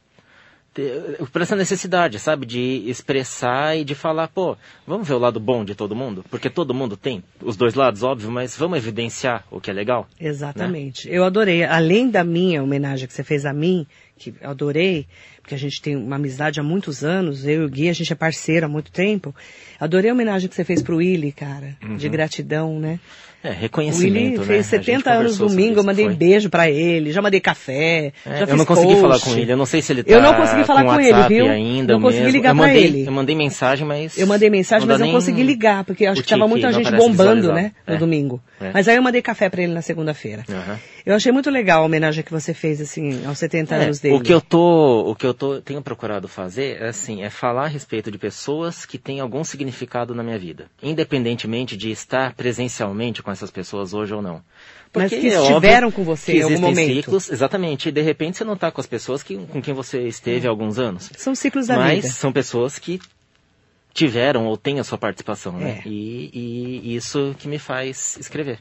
ter- 0.73 1.19
por 1.33 1.43
essa 1.43 1.57
necessidade, 1.57 2.19
sabe, 2.21 2.47
de 2.47 2.85
expressar 2.87 3.77
e 3.77 3.85
de 3.85 3.95
falar, 3.95 4.29
pô, 4.29 4.57
vamos 4.87 5.09
ver 5.09 5.15
o 5.15 5.19
lado 5.19 5.41
bom 5.41 5.65
de 5.65 5.75
todo 5.75 5.95
mundo, 5.97 6.25
porque 6.31 6.49
todo 6.49 6.73
mundo 6.73 6.97
tem 6.97 7.23
os 7.43 7.57
dois 7.57 7.75
lados, 7.75 8.03
óbvio, 8.05 8.31
mas 8.31 8.57
vamos 8.57 8.79
evidenciar 8.79 9.45
o 9.51 9.61
que 9.61 9.71
é 9.71 9.75
legal. 9.75 10.07
Exatamente. 10.21 11.09
Eu 11.11 11.25
adorei. 11.25 11.65
Além 11.65 12.09
da 12.11 12.23
minha 12.23 12.63
homenagem 12.63 13.09
que 13.09 13.13
você 13.15 13.25
fez 13.25 13.45
a 13.45 13.53
mim, 13.53 13.87
que 14.19 14.35
eu 14.41 14.51
adorei, 14.51 15.07
porque 15.41 15.55
a 15.55 15.59
gente 15.59 15.81
tem 15.81 15.97
uma 15.97 16.17
amizade 16.17 16.61
há 16.61 16.63
muitos 16.63 17.05
anos, 17.05 17.47
eu 17.47 17.63
e 17.63 17.65
o 17.65 17.69
Gui, 17.69 17.89
a 17.89 17.93
gente 17.93 18.13
é 18.13 18.17
parceiro 18.17 18.67
há 18.67 18.69
muito 18.69 18.91
tempo. 18.93 19.35
Adorei 19.81 20.11
a 20.11 20.15
homenagem 20.15 20.49
que 20.49 20.55
você 20.55 20.65
fez 20.65 20.83
pro 20.83 20.97
Willy, 20.97 21.33
cara, 21.33 21.77
de 21.97 22.09
gratidão, 22.09 22.79
né? 22.79 22.99
É, 23.43 23.49
O 23.49 23.51
Willy 23.53 23.61
reconhecimento, 23.63 24.41
né? 24.41 24.47
fez 24.47 24.73
A 24.73 24.77
gente 24.77 24.85
70 24.87 25.11
anos 25.13 25.39
domingo, 25.39 25.79
eu 25.79 25.85
mandei 25.85 26.07
foi. 26.07 26.15
beijo 26.17 26.51
pra 26.51 26.69
ele, 26.69 27.13
já 27.13 27.23
mandei 27.23 27.39
café, 27.41 28.13
É, 28.27 28.31
já 28.33 28.39
eu 28.41 28.47
fiz 28.49 28.57
não 28.57 28.65
consegui 28.65 28.89
post. 28.95 29.01
falar 29.03 29.21
com 29.21 29.31
ele, 29.39 29.53
eu 29.53 29.57
não 29.57 29.65
sei 29.67 29.81
se 29.81 29.93
ele 29.93 30.03
tá 30.03 30.13
Eu 30.13 30.21
não 30.21 30.35
consegui 30.35 30.65
falar 30.65 30.85
com 30.85 31.01
ele, 31.01 31.13
WhatsApp 31.13 31.35
viu? 31.35 31.49
ainda 31.49 31.93
Não 31.95 32.01
consegui 32.01 32.25
mesmo. 32.25 32.37
ligar 32.37 32.49
eu 32.51 32.55
mandei, 32.57 32.85
ele. 32.85 33.07
Eu 33.07 33.13
mandei 33.13 33.37
mensagem, 33.37 33.87
mas... 33.87 34.19
Eu 34.19 34.27
mandei 34.27 34.51
mensagem, 34.51 34.89
mas 34.89 34.99
não 34.99 35.07
nem 35.07 35.15
consegui 35.15 35.45
ligar, 35.45 35.85
porque 35.85 36.05
eu 36.05 36.11
acho 36.11 36.21
o 36.21 36.25
que 36.25 36.31
tava 36.31 36.49
muita 36.49 36.73
gente 36.73 36.91
bombando, 36.97 37.53
né, 37.53 37.73
no 37.87 37.95
É. 37.95 37.97
domingo. 37.97 38.43
É. 38.61 38.73
Mas 38.73 38.89
aí 38.89 38.97
eu 38.97 39.03
mandei 39.03 39.23
café 39.23 39.49
pra 39.49 39.63
ele 39.63 39.73
na 39.73 39.83
segunda-feira. 39.83 40.45
Aham. 40.49 40.79
Eu 41.07 41.15
achei 41.15 41.31
muito 41.33 41.49
legal 41.49 41.83
a 41.83 41.87
homenagem 41.87 42.23
que 42.25 42.33
você 42.33 42.53
fez, 42.53 42.81
assim, 42.81 43.25
aos 43.25 43.39
70 43.39 43.75
É, 43.75 43.85
anos 43.85 44.01
dele. 44.01 44.15
O 44.17 44.21
que 44.21 44.33
eu 44.33 44.41
tô, 44.41 45.11
o 45.11 45.15
que 45.15 45.25
eu 45.27 45.33
tô, 45.33 45.61
tenho 45.61 45.81
procurado 45.81 46.27
fazer 46.29 46.81
é 46.83 46.89
assim, 46.89 47.23
é 47.23 47.31
falar 47.31 47.65
a 47.65 47.69
respeito 47.69 48.11
de 48.11 48.19
pessoas 48.19 48.85
que 48.85 48.99
têm 48.99 49.21
algum 49.21 49.43
significado 49.45 50.15
na 50.15 50.23
minha 50.23 50.39
vida, 50.39 50.67
independentemente 50.83 51.77
de 51.77 51.91
estar 51.91 52.35
presencialmente 52.35 53.23
com 53.23 53.31
essas 53.31 53.51
pessoas 53.51 53.95
hoje 53.95 54.13
ou 54.13 54.21
não. 54.21 54.43
Mas 54.95 55.11
Porque 55.11 55.21
que 55.21 55.29
é 55.29 55.41
estiveram 55.41 55.91
com 55.91 56.03
você 56.03 56.39
em 56.39 56.43
algum 56.43 56.61
momento. 56.61 56.95
ciclos, 56.95 57.31
exatamente, 57.31 57.89
e 57.91 57.93
de 57.93 58.01
repente 58.01 58.39
você 58.39 58.45
não 58.45 58.55
está 58.55 58.71
com 58.71 58.81
as 58.81 58.87
pessoas 58.87 59.23
que, 59.23 59.37
com 59.47 59.61
quem 59.61 59.75
você 59.75 60.03
esteve 60.09 60.47
há 60.47 60.51
alguns 60.51 60.79
anos. 60.79 61.11
São 61.17 61.35
ciclos 61.35 61.67
da 61.67 61.77
Mas 61.77 62.03
vida. 62.03 62.09
são 62.15 62.33
pessoas 62.33 62.79
que 62.79 62.99
tiveram 63.99 64.47
ou 64.47 64.57
têm 64.57 64.79
a 64.79 64.85
sua 64.85 64.97
participação, 64.97 65.53
né? 65.53 65.81
É. 65.85 65.89
E, 65.89 66.81
e 66.85 66.95
isso 66.97 67.35
que 67.39 67.49
me 67.49 67.59
faz 67.59 68.17
escrever. 68.21 68.61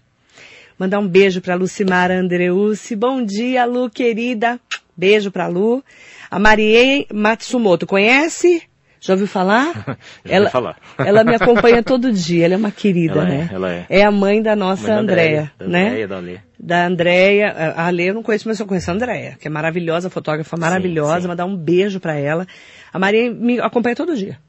Mandar 0.79 0.99
um 0.99 1.07
beijo 1.07 1.41
pra 1.41 1.55
Lucimara 1.55 2.19
Andreucci. 2.19 2.95
Bom 2.95 3.23
dia, 3.23 3.63
Lu, 3.65 3.89
querida. 3.89 4.59
Beijo 4.95 5.29
pra 5.31 5.47
Lu. 5.47 5.83
A 6.29 6.39
Marie 6.39 7.05
Matsumoto, 7.13 7.85
conhece? 7.85 8.63
Já 8.99 9.13
ouviu 9.13 9.27
falar? 9.27 9.97
Já 10.25 10.39
ouvi 10.39 10.51
falar. 10.51 10.77
ela 10.97 11.23
me 11.23 11.35
acompanha 11.35 11.83
todo 11.83 12.11
dia, 12.11 12.45
ela 12.45 12.55
é 12.55 12.57
uma 12.57 12.71
querida, 12.71 13.19
Ela 13.21 13.29
é, 13.29 13.37
né? 13.37 13.49
ela 13.53 13.71
é. 13.89 14.03
a 14.03 14.11
mãe 14.11 14.41
da 14.41 14.55
nossa 14.55 14.87
Mãe 14.87 14.97
Andréia, 14.97 15.51
da 15.59 15.67
né? 15.67 15.85
Andréia, 15.87 16.07
da 16.07 16.19
Lê. 16.19 16.37
da 16.59 16.87
Andréia. 16.87 17.73
A 17.77 17.89
Lê 17.91 18.09
eu 18.09 18.15
não 18.15 18.23
conheço, 18.23 18.47
mas 18.47 18.59
eu 18.59 18.65
conheço 18.65 18.89
a 18.89 18.93
Andréia, 18.95 19.37
que 19.39 19.47
é 19.47 19.51
maravilhosa, 19.51 20.09
fotógrafa 20.09 20.57
maravilhosa. 20.57 21.21
sim. 21.21 21.27
Mandar 21.27 21.45
um 21.45 21.55
beijo 21.55 21.99
pra 21.99 22.15
ela. 22.19 22.47
A 22.91 22.97
Maria 22.97 23.31
me 23.31 23.59
acompanha 23.59 23.95
todo 23.95 24.15
dia. 24.15 24.39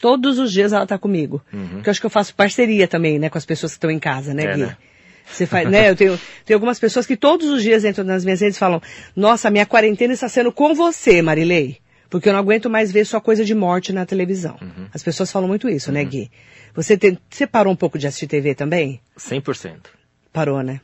Todos 0.00 0.38
os 0.38 0.52
dias 0.52 0.72
ela 0.72 0.86
tá 0.86 0.96
comigo. 0.98 1.42
Porque 1.50 1.88
eu 1.88 1.90
acho 1.90 2.00
que 2.00 2.06
eu 2.06 2.10
faço 2.10 2.34
parceria 2.34 2.86
também, 2.86 3.18
né, 3.18 3.28
com 3.28 3.38
as 3.38 3.44
pessoas 3.44 3.72
que 3.72 3.76
estão 3.76 3.90
em 3.90 3.98
casa, 3.98 4.32
né, 4.32 4.44
Uhum. 4.44 4.50
É, 4.50 4.54
Gui? 4.54 4.62
né? 4.62 4.76
Você 5.30 5.46
faz, 5.46 5.68
né? 5.68 5.90
Eu 5.90 5.94
tenho, 5.96 6.18
tenho 6.44 6.56
algumas 6.56 6.78
pessoas 6.78 7.04
que 7.04 7.16
todos 7.16 7.48
os 7.50 7.62
dias 7.62 7.84
entram 7.84 8.02
nas 8.04 8.24
minhas 8.24 8.40
redes 8.40 8.56
e 8.56 8.58
falam: 8.58 8.80
Nossa, 9.14 9.50
minha 9.50 9.66
quarentena 9.66 10.14
está 10.14 10.26
sendo 10.26 10.50
com 10.50 10.74
você, 10.74 11.20
Marilei. 11.20 11.78
Porque 12.08 12.28
eu 12.28 12.32
não 12.32 12.40
aguento 12.40 12.70
mais 12.70 12.90
ver 12.90 13.04
só 13.04 13.20
coisa 13.20 13.44
de 13.44 13.54
morte 13.54 13.92
na 13.92 14.06
televisão. 14.06 14.56
Uhum. 14.62 14.86
As 14.94 15.02
pessoas 15.02 15.30
falam 15.30 15.46
muito 15.46 15.68
isso, 15.68 15.92
né, 15.92 16.02
Gui? 16.02 16.30
Você, 16.74 16.96
tem, 16.96 17.18
você 17.28 17.46
parou 17.46 17.70
um 17.70 17.76
pouco 17.76 17.98
de 17.98 18.06
assistir 18.06 18.26
TV 18.26 18.54
também? 18.54 19.00
100%. 19.18 19.76
Parou, 20.32 20.62
né? 20.62 20.80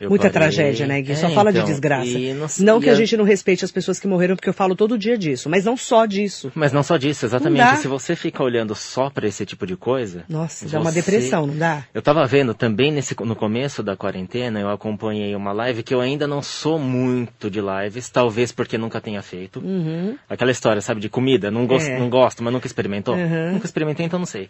Eu 0.00 0.08
Muita 0.10 0.30
parei. 0.30 0.48
tragédia, 0.48 0.86
né, 0.86 1.00
Gui? 1.00 1.12
É, 1.12 1.16
Só 1.16 1.30
fala 1.30 1.52
de 1.52 1.58
então, 1.58 1.68
desgraça. 1.70 2.06
e 2.06 2.32
Não, 2.34 2.46
não- 2.60 2.80
que 2.80 2.88
a 2.88 2.92
a- 2.92 2.94
gente 2.96 3.16
não 3.16 3.24
respeite 3.24 3.64
as 3.64 3.70
pessoas 3.72 3.98
que 4.00 4.06
morreram, 4.06 4.36
porque 4.36 4.48
eu 4.48 4.52
falo 4.54 4.74
todo 4.74 4.96
dia 4.98 5.16
disso. 5.16 5.48
Mas 5.48 5.64
não 5.64 5.76
só 5.76 6.06
disso. 6.06 6.50
Mas 6.54 6.72
não 6.72 6.82
só 6.82 6.96
disso, 6.96 7.24
exatamente. 7.26 7.78
Se 7.78 7.88
você 7.88 8.14
fica 8.16 8.42
olhando 8.42 8.74
só 8.74 9.10
para 9.10 9.26
esse 9.26 9.44
tipo 9.46 9.66
de 9.66 9.76
coisa. 9.76 10.24
Nossa, 10.28 10.68
dá 10.68 10.80
uma 10.80 10.92
depressão, 10.92 11.46
não 11.46 11.56
dá? 11.56 11.84
Eu 11.94 12.02
tava 12.02 12.24
vendo 12.26 12.54
também 12.54 12.90
nesse, 12.92 13.14
no 13.20 13.36
começo 13.36 13.82
da 13.82 13.96
quarentena, 13.96 14.60
eu 14.60 14.68
acompanhei 14.70 15.34
uma 15.34 15.52
live 15.52 15.82
que 15.82 15.94
eu 15.94 16.00
ainda 16.00 16.26
não 16.26 16.42
sou 16.42 16.78
muito 16.78 17.50
de 17.50 17.60
lives, 17.60 18.08
talvez 18.10 18.52
porque 18.52 18.76
nunca 18.78 19.00
tenha 19.00 19.22
feito. 19.22 19.60
Uhum. 19.60 20.16
Aquela 20.28 20.50
história, 20.50 20.80
sabe, 20.80 21.00
de 21.00 21.08
comida, 21.08 21.50
não, 21.50 21.66
gosto, 21.66 21.88
É. 21.88 21.98
não 21.98 22.08
gosto, 22.10 22.42
mas 22.42 22.52
nunca 22.52 22.66
experimentou. 22.66 23.14
Uhum. 23.14 23.52
Nunca 23.52 23.66
experimentei, 23.66 24.06
então 24.06 24.18
não 24.18 24.26
sei. 24.26 24.48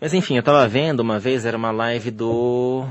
Mas 0.00 0.14
enfim, 0.14 0.36
eu 0.36 0.42
tava 0.42 0.66
vendo 0.66 1.00
uma 1.00 1.18
vez, 1.18 1.44
era 1.44 1.56
uma 1.56 1.70
live 1.70 2.10
do. 2.10 2.86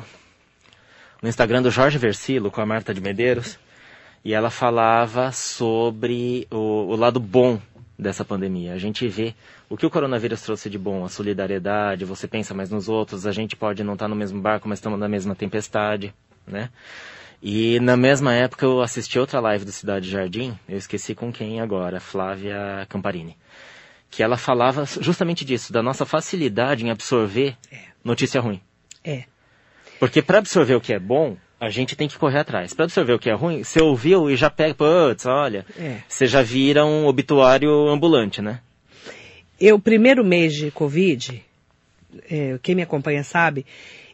No 1.22 1.30
Instagram 1.30 1.62
do 1.62 1.72
Jorge 1.72 1.98
Versilo 1.98 2.52
com 2.52 2.62
a 2.62 2.66
Marta 2.66 2.94
de 2.94 3.02
Medeiros. 3.02 3.60
E 4.24 4.34
ela 4.34 4.50
falava 4.50 5.32
sobre 5.32 6.48
o, 6.52 6.58
o 6.58 6.96
lado 6.96 7.20
bom 7.20 7.60
dessa 7.98 8.24
pandemia. 8.24 8.74
A 8.74 8.78
gente 8.78 9.08
vê 9.08 9.34
o 9.70 9.78
que 9.78 9.86
o 9.86 9.90
coronavírus 9.90 10.42
trouxe 10.42 10.70
de 10.70 10.78
bom, 10.78 11.04
a 11.04 11.10
solidariedade, 11.10 12.06
você 12.06 12.28
pensa 12.28 12.54
mais 12.54 12.70
nos 12.70 12.90
outros, 12.90 13.28
a 13.28 13.32
gente 13.32 13.56
pode 13.56 13.84
não 13.84 13.94
estar 13.94 14.08
no 14.08 14.16
mesmo 14.16 14.42
barco, 14.42 14.68
mas 14.68 14.80
estamos 14.80 15.00
na 15.00 15.08
mesma 15.08 15.36
tempestade, 15.36 16.14
né? 16.48 16.70
E 17.42 17.80
na 17.80 17.96
mesma 17.96 18.34
época 18.34 18.66
eu 18.66 18.82
assisti 18.82 19.18
outra 19.18 19.40
live 19.40 19.64
do 19.64 19.72
Cidade 19.72 20.10
Jardim, 20.10 20.58
eu 20.68 20.78
esqueci 20.78 21.16
com 21.16 21.32
quem 21.32 21.62
agora, 21.62 22.00
Flávia 22.00 22.86
Camparini, 22.90 23.38
que 24.10 24.24
ela 24.24 24.36
falava 24.38 24.86
justamente 24.86 25.46
disso, 25.46 25.72
da 25.72 25.84
nossa 25.84 26.06
facilidade 26.06 26.86
em 26.86 26.90
absorver 26.90 27.56
notícia 28.04 28.42
ruim. 28.42 28.62
É. 29.04 29.24
Porque 30.00 30.22
para 30.22 30.38
absorver 30.38 30.76
o 30.76 30.82
que 30.82 30.94
é 30.94 31.00
bom, 31.00 31.36
a 31.60 31.70
gente 31.70 31.96
tem 31.96 32.08
que 32.08 32.18
correr 32.18 32.40
atrás. 32.40 32.74
Para 32.74 32.86
absorver 32.86 33.14
o 33.14 33.20
que 33.20 33.30
é 33.30 33.34
ruim, 33.34 33.64
você 33.64 33.82
ouviu 33.82 34.30
e 34.30 34.36
já 34.36 34.50
pega, 34.50 34.74
putz, 34.74 35.26
olha, 35.26 35.66
É. 35.78 35.98
você 36.08 36.26
já 36.26 36.42
vira 36.42 36.86
um 36.86 37.06
obituário 37.06 37.70
ambulante, 37.90 38.42
né? 38.42 38.62
Eu, 39.60 39.78
primeiro 39.78 40.24
mês 40.24 40.54
de 40.54 40.72
Covid, 40.72 41.44
é, 42.32 42.58
quem 42.64 42.76
me 42.76 42.82
acompanha 42.82 43.24
sabe, 43.26 43.66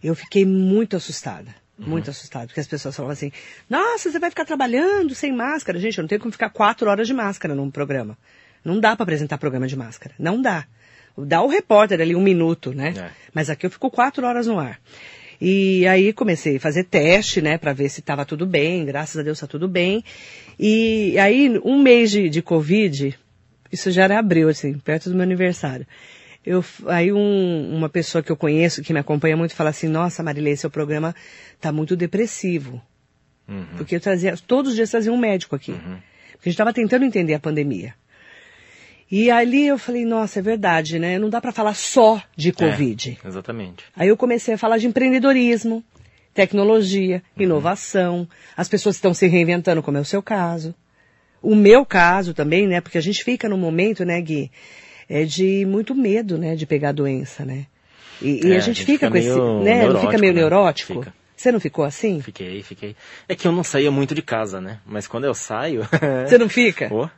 eu 0.03 0.15
fiquei 0.15 0.43
muito 0.43 0.95
assustada. 0.95 1.53
Muito 1.77 2.09
assustada, 2.09 2.47
porque 2.47 2.61
as 2.61 2.67
pessoas 2.67 2.95
falavam 2.95 3.11
assim, 3.11 3.33
nossa, 3.69 4.09
você 4.09 4.17
vai 4.17 4.29
ficar 4.29 4.45
trabalhando 4.45 5.13
sem 5.13 5.33
máscara. 5.33 5.77
Gente, 5.77 5.97
eu 5.97 6.03
não 6.03 6.07
tenho 6.07 6.21
como 6.21 6.31
ficar 6.31 6.49
quatro 6.49 6.89
horas 6.89 7.05
de 7.05 7.13
máscara 7.13 7.53
num 7.53 7.69
programa. 7.69 8.17
Não 8.63 8.79
dá 8.79 8.95
para 8.95 9.03
apresentar 9.03 9.37
programa 9.37 9.67
de 9.67 9.75
máscara. 9.75 10.15
Não 10.17 10.41
dá. 10.41 10.65
Dá 11.17 11.41
o 11.41 11.47
repórter 11.49 11.99
ali 11.99 12.15
um 12.15 12.21
minuto, 12.21 12.73
né? 12.73 12.93
É. 12.97 13.09
Mas 13.33 13.49
aqui 13.49 13.65
eu 13.65 13.69
fico 13.69 13.91
quatro 13.91 14.25
horas 14.25 14.47
no 14.47 14.57
ar. 14.57 14.79
E 15.39 15.85
aí 15.87 16.13
comecei 16.13 16.57
a 16.57 16.59
fazer 16.59 16.83
teste, 16.85 17.41
né, 17.41 17.57
para 17.57 17.73
ver 17.73 17.89
se 17.89 17.99
estava 17.99 18.25
tudo 18.25 18.45
bem. 18.45 18.85
Graças 18.85 19.17
a 19.17 19.23
Deus 19.23 19.37
está 19.37 19.47
tudo 19.47 19.67
bem. 19.67 20.03
E 20.59 21.17
aí, 21.19 21.59
um 21.63 21.81
mês 21.81 22.11
de, 22.11 22.29
de 22.29 22.41
Covid, 22.41 23.17
isso 23.71 23.91
já 23.91 24.03
era 24.03 24.19
abril, 24.19 24.47
assim, 24.49 24.77
perto 24.79 25.09
do 25.09 25.15
meu 25.15 25.23
aniversário. 25.23 25.85
Eu, 26.45 26.63
aí 26.87 27.11
um- 27.11 27.75
uma 27.75 27.89
pessoa 27.89 28.21
que 28.23 28.31
eu 28.31 28.37
conheço, 28.37 28.81
que 28.83 28.93
me 28.93 28.99
acompanha 28.99 29.35
muito, 29.35 29.55
fala 29.55 29.71
assim, 29.71 29.87
nossa, 29.87 30.21
Marilei, 30.23 30.55
seu 30.55 30.69
programa 30.69 31.13
tá 31.59 31.71
muito 31.71 31.95
depressivo. 31.95 32.81
Uhum. 33.47 33.65
Porque 33.77 33.95
eu 33.95 33.99
trazia, 33.99 34.35
todos 34.47 34.69
os 34.71 34.75
dias 34.75 34.89
trazia 34.91 35.11
um 35.11 35.17
médico 35.17 35.55
aqui. 35.55 35.71
Porque 35.73 36.49
a 36.49 36.49
gente 36.49 36.53
estava 36.53 36.71
tentando 36.73 37.03
entender 37.03 37.33
a 37.33 37.39
pandemia. 37.39 37.93
E 39.11 39.29
ali 39.29 39.67
eu 39.67 39.77
falei, 39.77 40.03
nossa, 40.03 40.39
é 40.39 40.41
verdade, 40.41 40.97
né? 40.97 41.19
Não 41.19 41.29
dá 41.29 41.39
para 41.39 41.51
falar 41.51 41.75
só 41.75 42.21
de 42.35 42.51
Covid. 42.51 43.19
É, 43.23 43.27
exatamente. 43.27 43.83
Aí 43.95 44.07
eu 44.07 44.17
comecei 44.17 44.55
a 44.55 44.57
falar 44.57 44.77
de 44.77 44.87
empreendedorismo, 44.87 45.83
tecnologia, 46.33 47.21
inovação. 47.37 48.27
As 48.57 48.67
pessoas 48.67 48.95
estão 48.95 49.13
se 49.13 49.27
reinventando, 49.27 49.83
como 49.83 49.97
é 49.97 50.01
o 50.01 50.05
seu 50.05 50.23
caso. 50.23 50.73
O 51.41 51.55
meu 51.55 51.85
caso 51.85 52.33
também, 52.33 52.67
né? 52.67 52.81
Porque 52.81 52.97
a 52.97 53.01
gente 53.01 53.23
fica 53.23 53.47
num 53.47 53.57
momento, 53.57 54.03
né, 54.03 54.19
Gui, 54.19 54.51
é 55.07 55.23
de 55.23 55.63
muito 55.65 55.93
medo, 55.93 56.37
né, 56.37 56.55
de 56.55 56.65
pegar 56.65 56.89
a 56.89 56.93
doença, 56.93 57.45
né? 57.45 57.67
E, 58.19 58.47
e 58.47 58.53
É, 58.53 58.57
a 58.57 58.59
gente 58.59 58.83
fica 58.83 59.09
com 59.09 59.17
esse, 59.17 59.29
né? 59.63 59.87
Não 59.87 60.01
fica 60.01 60.17
meio 60.17 60.33
né? 60.33 60.39
neurótico? 60.39 60.93
Fica. 60.93 61.13
Você 61.35 61.51
não 61.51 61.59
ficou 61.59 61.85
assim? 61.85 62.21
Fiquei, 62.21 62.63
fiquei. 62.63 62.95
É 63.27 63.35
que 63.35 63.47
eu 63.47 63.51
não 63.51 63.63
saía 63.63 63.91
muito 63.91 64.15
de 64.15 64.21
casa, 64.21 64.59
né? 64.61 64.79
Mas 64.85 65.05
quando 65.05 65.25
eu 65.25 65.33
saio. 65.33 65.87
Você 66.25 66.37
não 66.37 66.49
fica? 66.49 66.87
Pô, 66.89 67.09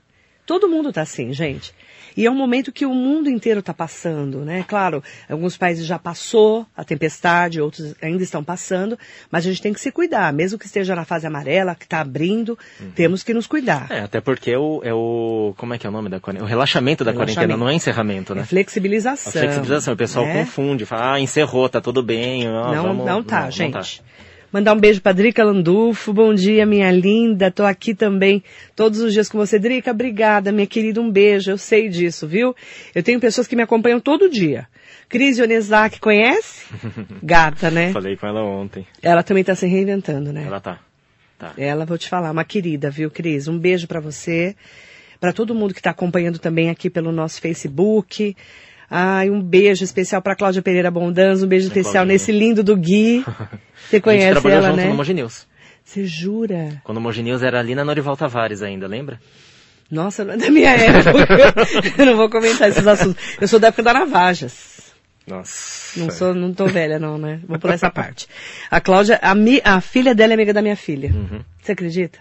Todo 0.47 0.69
mundo 0.69 0.89
está 0.89 1.01
assim, 1.01 1.33
gente. 1.33 1.73
E 2.15 2.25
é 2.25 2.31
um 2.31 2.35
momento 2.35 2.71
que 2.71 2.83
o 2.83 2.93
mundo 2.95 3.29
inteiro 3.29 3.59
está 3.59 3.73
passando, 3.73 4.39
né? 4.39 4.65
Claro, 4.67 5.03
alguns 5.29 5.55
países 5.55 5.85
já 5.85 5.99
passou 5.99 6.65
a 6.75 6.83
tempestade, 6.83 7.61
outros 7.61 7.93
ainda 8.01 8.23
estão 8.23 8.43
passando, 8.43 8.97
mas 9.29 9.45
a 9.45 9.49
gente 9.49 9.61
tem 9.61 9.71
que 9.71 9.79
se 9.79 9.91
cuidar, 9.91 10.33
mesmo 10.33 10.57
que 10.57 10.65
esteja 10.65 10.95
na 10.95 11.05
fase 11.05 11.27
amarela, 11.27 11.75
que 11.75 11.83
está 11.83 11.99
abrindo, 11.99 12.57
uhum. 12.79 12.89
temos 12.95 13.21
que 13.21 13.35
nos 13.35 13.45
cuidar. 13.45 13.85
É, 13.91 13.99
até 13.99 14.19
porque 14.19 14.49
é 14.49 14.57
o, 14.57 14.81
é 14.83 14.93
o 14.93 15.53
como 15.57 15.75
é 15.75 15.77
que 15.77 15.85
é 15.85 15.89
o 15.89 15.93
nome 15.93 16.09
da 16.09 16.19
quarentena? 16.19 16.43
O 16.43 16.49
relaxamento 16.49 17.03
da 17.03 17.11
relaxamento. 17.11 17.35
quarentena, 17.35 17.57
não 17.57 17.69
é 17.69 17.75
encerramento, 17.75 18.33
né? 18.33 18.41
É 18.41 18.45
flexibilização. 18.45 19.29
A 19.29 19.33
flexibilização, 19.33 19.93
o 19.93 19.97
pessoal 19.97 20.25
né? 20.25 20.39
confunde, 20.39 20.85
fala, 20.85 21.13
ah, 21.13 21.19
encerrou, 21.19 21.69
tá 21.69 21.81
tudo 21.81 22.01
bem. 22.01 22.45
não, 22.45 22.83
vamos, 22.83 23.05
não 23.05 23.21
tá, 23.21 23.43
não, 23.43 23.51
gente. 23.51 23.73
Não 23.75 23.81
tá. 23.81 24.26
Mandar 24.51 24.73
um 24.73 24.79
beijo 24.79 25.01
para 25.01 25.11
Drica 25.11 25.43
Landulfo. 25.43 26.13
Bom 26.13 26.33
dia, 26.33 26.65
minha 26.65 26.89
linda. 26.89 27.51
Tô 27.51 27.63
aqui 27.63 27.93
também 27.93 28.41
todos 28.75 29.01
os 29.01 29.11
dias 29.11 29.27
com 29.27 29.37
você. 29.37 29.59
Drica, 29.59 29.91
obrigada, 29.91 30.53
minha 30.53 30.65
querida. 30.65 31.01
Um 31.01 31.11
beijo. 31.11 31.51
Eu 31.51 31.57
sei 31.57 31.89
disso, 31.89 32.25
viu? 32.25 32.55
Eu 32.95 33.03
tenho 33.03 33.19
pessoas 33.19 33.45
que 33.45 33.57
me 33.57 33.61
acompanham 33.61 33.99
todo 33.99 34.29
dia. 34.29 34.65
Cris 35.09 35.37
Ionezak, 35.37 35.99
conhece? 35.99 36.65
Gata, 37.21 37.69
né? 37.69 37.91
Falei 37.91 38.15
com 38.15 38.25
ela 38.25 38.41
ontem. 38.41 38.87
Ela 39.01 39.21
também 39.21 39.43
tá 39.43 39.53
se 39.53 39.67
reinventando, 39.67 40.31
né? 40.31 40.45
Ela 40.47 40.61
tá. 40.61 40.79
tá. 41.37 41.53
Ela, 41.57 41.85
vou 41.85 41.97
te 41.97 42.07
falar, 42.07 42.31
uma 42.31 42.45
querida, 42.45 42.89
viu, 42.89 43.11
Cris? 43.11 43.49
Um 43.49 43.59
beijo 43.59 43.85
para 43.85 43.99
você. 43.99 44.55
Para 45.19 45.33
todo 45.33 45.53
mundo 45.53 45.73
que 45.73 45.81
está 45.81 45.89
acompanhando 45.89 46.39
também 46.39 46.69
aqui 46.69 46.89
pelo 46.89 47.11
nosso 47.11 47.41
Facebook. 47.41 48.35
Ai, 48.89 49.29
um 49.29 49.41
beijo 49.41 49.83
especial 49.83 50.21
para 50.21 50.35
Cláudia 50.35 50.61
Pereira 50.61 50.89
Bondanza, 50.89 51.45
um 51.45 51.49
beijo 51.49 51.65
é 51.65 51.67
especial 51.67 51.93
Claudinha. 51.93 52.13
nesse 52.13 52.31
lindo 52.31 52.63
do 52.63 52.75
Gui. 52.75 53.23
Você 53.89 53.99
conhece 53.99 54.37
a 54.37 54.41
gente 54.41 54.47
ela, 54.51 54.67
junto 54.69 54.77
né? 54.77 54.85
no 54.85 54.95
Moginews. 54.95 55.47
Você 55.83 56.05
jura? 56.05 56.81
Quando 56.83 56.97
o 56.97 57.01
Moginews 57.01 57.43
era 57.43 57.59
ali 57.59 57.73
na 57.75 57.83
Norival 57.85 58.17
Tavares 58.17 58.61
ainda, 58.61 58.87
lembra? 58.87 59.19
Nossa, 59.89 60.25
não 60.25 60.33
é 60.33 60.37
da 60.37 60.49
minha 60.49 60.71
época. 60.75 61.97
eu 61.97 62.05
não 62.05 62.17
vou 62.17 62.29
comentar 62.29 62.69
esses 62.69 62.85
assuntos. 62.85 63.23
Eu 63.39 63.47
sou 63.47 63.59
da 63.59 63.67
época 63.69 63.83
da 63.83 63.93
Navajas. 63.93 64.77
Nossa. 65.25 65.99
Não 65.99 66.09
sou, 66.09 66.33
não 66.33 66.53
tô 66.53 66.65
velha 66.67 66.99
não, 66.99 67.17
né? 67.17 67.39
Vou 67.47 67.59
por 67.59 67.69
essa 67.69 67.89
parte. 67.89 68.27
A 68.71 68.79
Cláudia, 68.79 69.19
a, 69.21 69.35
mi, 69.35 69.61
a 69.63 69.79
filha 69.81 70.15
dela 70.15 70.33
é 70.33 70.35
amiga 70.35 70.53
da 70.53 70.61
minha 70.61 70.75
filha. 70.75 71.09
Uhum. 71.09 71.41
Você 71.61 71.73
acredita? 71.73 72.19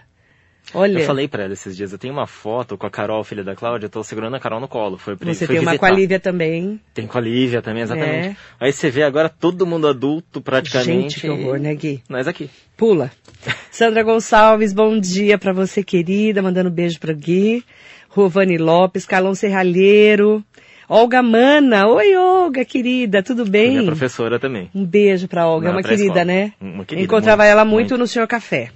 Olha. 0.73 0.99
Eu 0.99 1.05
falei 1.05 1.27
pra 1.27 1.43
ela 1.43 1.53
esses 1.53 1.75
dias, 1.75 1.91
eu 1.91 1.97
tenho 1.97 2.13
uma 2.13 2.27
foto 2.27 2.77
com 2.77 2.85
a 2.85 2.89
Carol, 2.89 3.23
filha 3.23 3.43
da 3.43 3.55
Cláudia, 3.55 3.85
eu 3.85 3.89
tô 3.89 4.03
segurando 4.03 4.35
a 4.35 4.39
Carol 4.39 4.59
no 4.59 4.67
colo. 4.67 4.97
Foi, 4.97 5.15
Você 5.15 5.45
foi 5.45 5.55
tem 5.55 5.65
uma 5.65 5.77
com 5.77 5.85
a 5.85 5.89
Lívia 5.89 6.19
também. 6.19 6.79
Tem 6.93 7.07
com 7.07 7.17
a 7.17 7.21
Lívia 7.21 7.61
também, 7.61 7.83
exatamente. 7.83 8.27
É. 8.29 8.35
Aí 8.59 8.73
você 8.73 8.89
vê 8.89 9.03
agora 9.03 9.29
todo 9.29 9.65
mundo 9.65 9.87
adulto 9.87 10.41
praticamente. 10.41 11.15
Gente, 11.15 11.21
que 11.21 11.29
horror, 11.29 11.57
né, 11.57 11.73
Gui? 11.73 12.03
Nós 12.09 12.27
aqui. 12.27 12.49
Pula. 12.75 13.11
Sandra 13.71 14.03
Gonçalves, 14.03 14.73
bom 14.73 14.99
dia 14.99 15.37
pra 15.37 15.53
você, 15.53 15.83
querida, 15.83 16.41
mandando 16.41 16.69
beijo 16.69 16.99
pro 16.99 17.15
Gui. 17.15 17.63
Rovani 18.09 18.57
Lopes, 18.57 19.05
Carlão 19.05 19.35
Serralheiro. 19.35 20.43
Olga 20.89 21.21
Mana, 21.21 21.85
oi 21.87 22.15
Olga, 22.15 22.63
querida, 22.63 23.21
tudo 23.21 23.45
bem? 23.45 23.71
Minha 23.71 23.83
professora 23.83 24.39
também. 24.39 24.71
Um 24.73 24.85
beijo 24.85 25.27
pra 25.27 25.45
Olga, 25.45 25.67
é 25.67 25.71
uma 25.71 25.83
querida, 25.83 26.23
né? 26.23 26.53
Uma 26.61 26.85
querida, 26.85 27.05
Encontrava 27.05 27.43
muito, 27.43 27.51
ela 27.51 27.65
muito, 27.65 27.75
muito 27.75 27.97
no 27.97 28.07
Senhor 28.07 28.25
Café. 28.25 28.71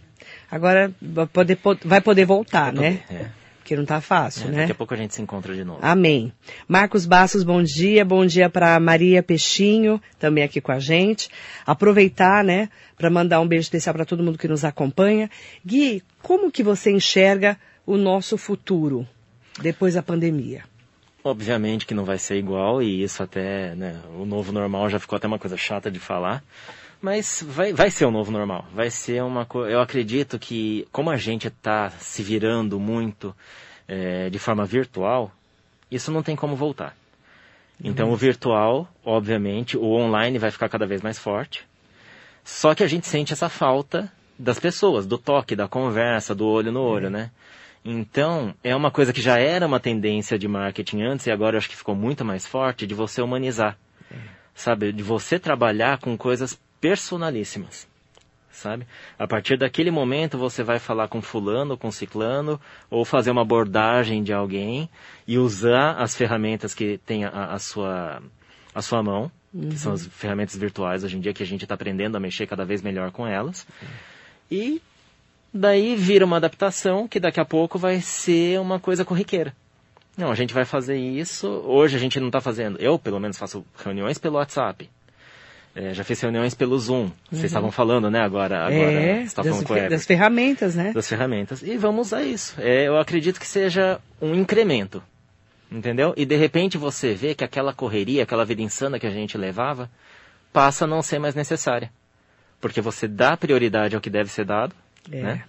Agora 0.52 0.92
vai 1.02 1.26
poder, 1.26 1.58
vai 1.86 2.02
poder 2.02 2.26
voltar, 2.26 2.74
vai 2.74 2.92
né? 2.92 2.98
Poder, 3.08 3.22
é. 3.22 3.42
Porque 3.60 3.76
não 3.76 3.86
tá 3.86 4.02
fácil, 4.02 4.50
é, 4.50 4.52
né? 4.52 4.58
Daqui 4.62 4.72
a 4.74 4.76
pouco 4.76 4.94
a 4.94 4.98
gente 4.98 5.14
se 5.14 5.22
encontra 5.22 5.56
de 5.56 5.64
novo. 5.64 5.80
Amém. 5.82 6.34
Marcos 6.68 7.06
Bastos, 7.06 7.44
bom 7.44 7.64
dia. 7.64 8.04
Bom 8.04 8.26
dia 8.26 8.50
para 8.50 8.78
Maria 8.80 9.24
Peixinho, 9.24 10.02
também 10.20 10.44
aqui 10.44 10.60
com 10.60 10.74
a 10.74 10.80
gente. 10.80 11.30
Aproveitar, 11.66 12.44
né, 12.44 12.70
para 12.98 13.10
mandar 13.10 13.40
um 13.40 13.48
beijo 13.48 13.62
especial 13.62 13.96
para 13.96 14.04
todo 14.04 14.24
mundo 14.24 14.38
que 14.38 14.48
nos 14.48 14.66
acompanha. 14.66 15.30
Gui, 15.66 16.04
como 16.22 16.52
que 16.52 16.64
você 16.64 16.92
enxerga 16.92 17.58
o 17.86 17.96
nosso 17.96 18.38
futuro 18.38 19.08
depois 19.62 19.94
da 19.94 20.04
pandemia? 20.04 20.64
Obviamente 21.24 21.86
que 21.86 21.94
não 21.94 22.04
vai 22.04 22.18
ser 22.18 22.38
igual 22.38 22.82
e 22.82 23.04
isso 23.04 23.22
até, 23.22 23.76
né, 23.76 24.02
o 24.20 24.26
novo 24.26 24.52
normal 24.52 24.90
já 24.90 25.00
ficou 25.00 25.16
até 25.16 25.28
uma 25.28 25.40
coisa 25.40 25.56
chata 25.56 25.90
de 25.90 26.00
falar. 26.00 26.44
Mas 27.02 27.44
vai, 27.48 27.74
vai 27.74 27.90
ser 27.90 28.06
o 28.06 28.12
novo 28.12 28.32
normal. 28.32 28.66
Vai 28.74 28.92
ser 28.92 29.24
uma 29.24 29.46
coisa. 29.46 29.72
Eu 29.72 29.82
acredito 29.82 30.38
que, 30.38 30.88
como 30.92 31.10
a 31.10 31.18
gente 31.18 31.48
está 31.48 31.90
se 31.90 32.22
virando 32.22 32.80
muito 32.80 33.36
é, 33.88 34.30
de 34.30 34.38
forma 34.38 34.66
virtual, 34.66 35.32
isso 35.90 36.12
não 36.12 36.22
tem 36.22 36.36
como 36.36 36.56
voltar. 36.56 36.96
Então, 37.84 38.08
uhum. 38.08 38.14
o 38.14 38.16
virtual, 38.16 38.88
obviamente, 39.04 39.76
o 39.76 39.94
online 39.94 40.38
vai 40.38 40.52
ficar 40.52 40.70
cada 40.70 40.86
vez 40.86 41.02
mais 41.02 41.18
forte. 41.18 41.68
Só 42.44 42.76
que 42.76 42.84
a 42.84 42.88
gente 42.88 43.08
sente 43.08 43.34
essa 43.34 43.50
falta 43.50 44.12
das 44.38 44.60
pessoas, 44.60 45.08
do 45.08 45.18
toque, 45.18 45.56
da 45.56 45.68
conversa, 45.68 46.36
do 46.36 46.46
olho 46.46 46.72
no 46.72 46.82
olho, 46.82 47.06
uhum. 47.06 47.14
né? 47.14 47.32
Então, 47.84 48.54
é 48.64 48.76
uma 48.76 48.92
coisa 48.92 49.12
que 49.12 49.22
já 49.22 49.40
era 49.40 49.66
uma 49.66 49.80
tendência 49.80 50.38
de 50.38 50.48
marketing 50.48 51.02
antes 51.02 51.26
e 51.26 51.32
agora 51.32 51.56
eu 51.56 51.58
acho 51.58 51.70
que 51.70 51.76
ficou 51.76 51.96
muito 51.96 52.24
mais 52.24 52.46
forte 52.46 52.86
de 52.86 52.94
você 52.94 53.24
humanizar. 53.24 53.76
Uhum. 54.12 54.18
Sabe? 54.54 54.92
De 54.92 55.02
você 55.02 55.40
trabalhar 55.40 55.98
com 55.98 56.16
coisas 56.16 56.60
personalíssimas. 56.82 57.88
Sabe? 58.52 58.86
A 59.18 59.26
partir 59.26 59.58
daquele 59.58 59.90
momento 59.90 60.38
você 60.38 60.62
vai 60.62 60.78
falar 60.78 61.08
com 61.08 61.22
fulano, 61.22 61.78
com 61.78 61.90
ciclano, 61.90 62.60
ou 62.90 63.06
fazer 63.06 63.32
uma 63.32 63.42
abordagem 63.42 64.22
de 64.22 64.34
alguém 64.34 64.90
e 65.26 65.38
usar 65.38 65.94
as 65.94 66.16
ferramentas 66.16 66.76
que 66.76 67.00
tem 67.00 67.24
a, 67.24 67.54
a 67.54 67.60
sua, 67.60 68.22
a 68.76 68.82
sua 68.82 69.02
mão, 69.02 69.32
uhum. 69.54 69.70
que 69.70 69.80
são 69.80 69.94
as 69.94 70.04
uhum. 70.04 70.12
ferramentas 70.12 70.56
virtuais 70.56 71.04
hoje 71.04 71.18
em 71.18 71.22
dia 71.22 71.34
que 71.34 71.42
a 71.42 71.46
gente 71.46 71.64
está 71.64 71.76
aprendendo 71.76 72.18
a 72.18 72.20
mexer 72.20 72.46
cada 72.46 72.66
vez 72.66 72.82
melhor 72.82 73.12
com 73.12 73.26
elas. 73.26 73.66
Uhum. 73.82 73.88
E 74.52 74.82
daí 75.54 75.96
vira 75.96 76.26
uma 76.26 76.38
adaptação 76.38 77.08
que 77.08 77.20
daqui 77.20 77.40
a 77.40 77.46
pouco 77.46 77.80
vai 77.80 78.02
ser 78.02 78.60
uma 78.60 78.80
coisa 78.80 79.06
corriqueira. 79.06 79.56
Não, 80.18 80.30
a 80.30 80.36
gente 80.36 80.54
vai 80.54 80.66
fazer 80.66 80.98
isso. 80.98 81.48
Hoje 81.48 81.96
a 81.96 82.00
gente 82.00 82.20
não 82.20 82.28
está 82.28 82.42
fazendo. 82.42 82.78
Eu, 82.80 83.00
pelo 83.00 83.20
menos, 83.20 83.38
faço 83.38 83.66
reuniões 83.78 84.18
pelo 84.18 84.36
WhatsApp. 84.36 84.90
É, 85.74 85.94
já 85.94 86.04
fiz 86.04 86.20
reuniões 86.20 86.54
pelo 86.54 86.78
Zoom. 86.78 87.04
Uhum. 87.04 87.12
Vocês 87.30 87.46
estavam 87.46 87.72
falando, 87.72 88.10
né, 88.12 88.20
agora, 88.20 88.66
agora 88.66 88.92
é, 88.92 89.24
das, 89.24 89.64
fe 89.64 89.90
das, 89.90 90.06
ferramentas, 90.06 90.76
né? 90.76 90.92
Das 90.92 91.08
ferramentas. 91.08 91.62
E 91.62 91.78
vamos 91.78 92.08
usar 92.08 92.24
isso. 92.24 92.56
É, 92.60 92.88
eu 92.88 92.98
acredito 92.98 93.40
que 93.40 93.48
seja 93.48 94.00
um 94.22 94.36
incremento. 94.36 95.02
Entendeu? 95.72 96.14
E 96.18 96.26
de 96.26 96.36
repente 96.36 96.78
você 96.78 97.14
vê 97.14 97.34
que 97.34 97.46
aquela 97.46 97.74
correria, 97.74 98.24
aquela 98.24 98.44
vida 98.44 98.62
insana 98.62 99.00
que 99.00 99.08
a 99.08 99.12
gente 99.12 99.38
levava, 99.38 99.90
passa 100.52 100.84
a 100.84 100.88
não 100.88 101.02
ser 101.02 101.18
mais 101.18 101.34
necessária. 101.34 101.90
Porque 102.60 102.82
você 102.82 103.08
dá 103.08 103.38
prioridade 103.38 103.96
ao 103.96 104.02
que 104.02 104.10
deve 104.10 104.30
ser 104.30 104.44
dado, 104.44 104.76
é. 105.10 105.22
né? 105.22 105.44